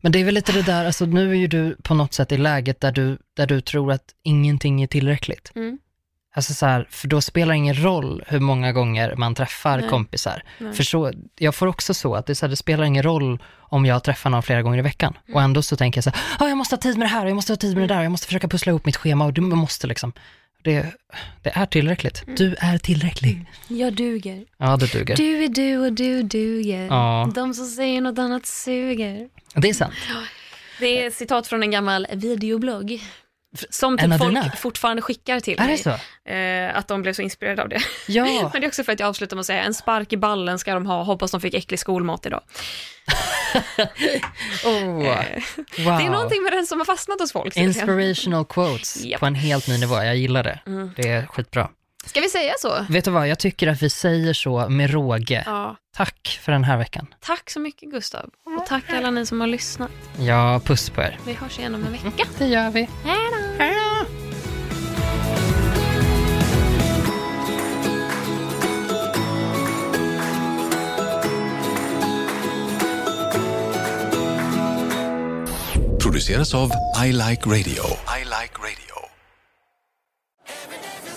[0.00, 2.32] Men det är väl lite det där, alltså nu är ju du på något sätt
[2.32, 5.52] i läget där du, där du tror att ingenting är tillräckligt.
[5.54, 5.78] Mm.
[6.34, 9.88] Alltså så här, för då spelar det ingen roll hur många gånger man träffar Nej.
[9.90, 10.42] kompisar.
[10.58, 10.72] Nej.
[10.72, 13.86] För så, jag får också så att det, så här, det spelar ingen roll om
[13.86, 15.16] jag träffar någon flera gånger i veckan.
[15.26, 15.34] Mm.
[15.36, 17.24] Och ändå så tänker jag så här, "Ah, jag måste ha tid med det här,
[17.24, 18.96] och jag måste ha tid med det där, och jag måste försöka pussla ihop mitt
[18.96, 20.12] schema och du måste liksom.
[20.62, 20.94] Det,
[21.42, 22.22] det är tillräckligt.
[22.22, 22.34] Mm.
[22.36, 23.44] Du är tillräcklig.
[23.68, 24.44] jag duger.
[24.58, 25.16] Ja, det duger.
[25.16, 26.86] Du är du och du duger.
[26.86, 27.30] Ja.
[27.34, 29.28] De som säger något annat suger.
[29.54, 29.94] Det är sant.
[30.80, 33.02] Det är ett citat från en gammal videoblogg.
[33.70, 34.52] Som typ folk dina?
[34.56, 35.76] fortfarande skickar till Är mig.
[35.76, 35.82] det
[36.24, 36.30] så?
[36.32, 37.80] Eh, att de blev så inspirerade av det.
[38.08, 38.24] Ja.
[38.52, 40.58] Men det är också för att jag avslutar med att säga en spark i ballen
[40.58, 42.40] ska de ha, hoppas de fick äcklig skolmat idag.
[44.64, 45.42] Oh, Eh,
[45.84, 45.98] wow.
[45.98, 47.56] Det är någonting med den som har fastnat hos folk.
[47.56, 49.20] Inspirational quotes Japp.
[49.20, 49.94] på en helt ny nivå.
[49.94, 50.60] Jag gillar det.
[50.66, 50.90] Mm.
[50.96, 51.68] Det är skitbra.
[52.08, 52.86] Ska vi säga så?
[52.88, 55.42] Vet du vad, jag tycker att vi säger så med råge.
[55.46, 55.76] Ja.
[55.96, 57.06] Tack för den här veckan.
[57.20, 58.30] Tack så mycket Gustav.
[58.58, 59.90] Och tack alla ni som har lyssnat.
[60.18, 61.18] Ja, puss på er.
[61.26, 62.24] Vi hörs igen om en vecka.
[62.38, 62.88] Det gör vi.
[63.04, 63.64] Hej då!
[63.64, 63.88] Hej då!
[76.18, 76.70] produceras av
[77.06, 77.84] I Like Radio.
[78.20, 78.87] I like radio.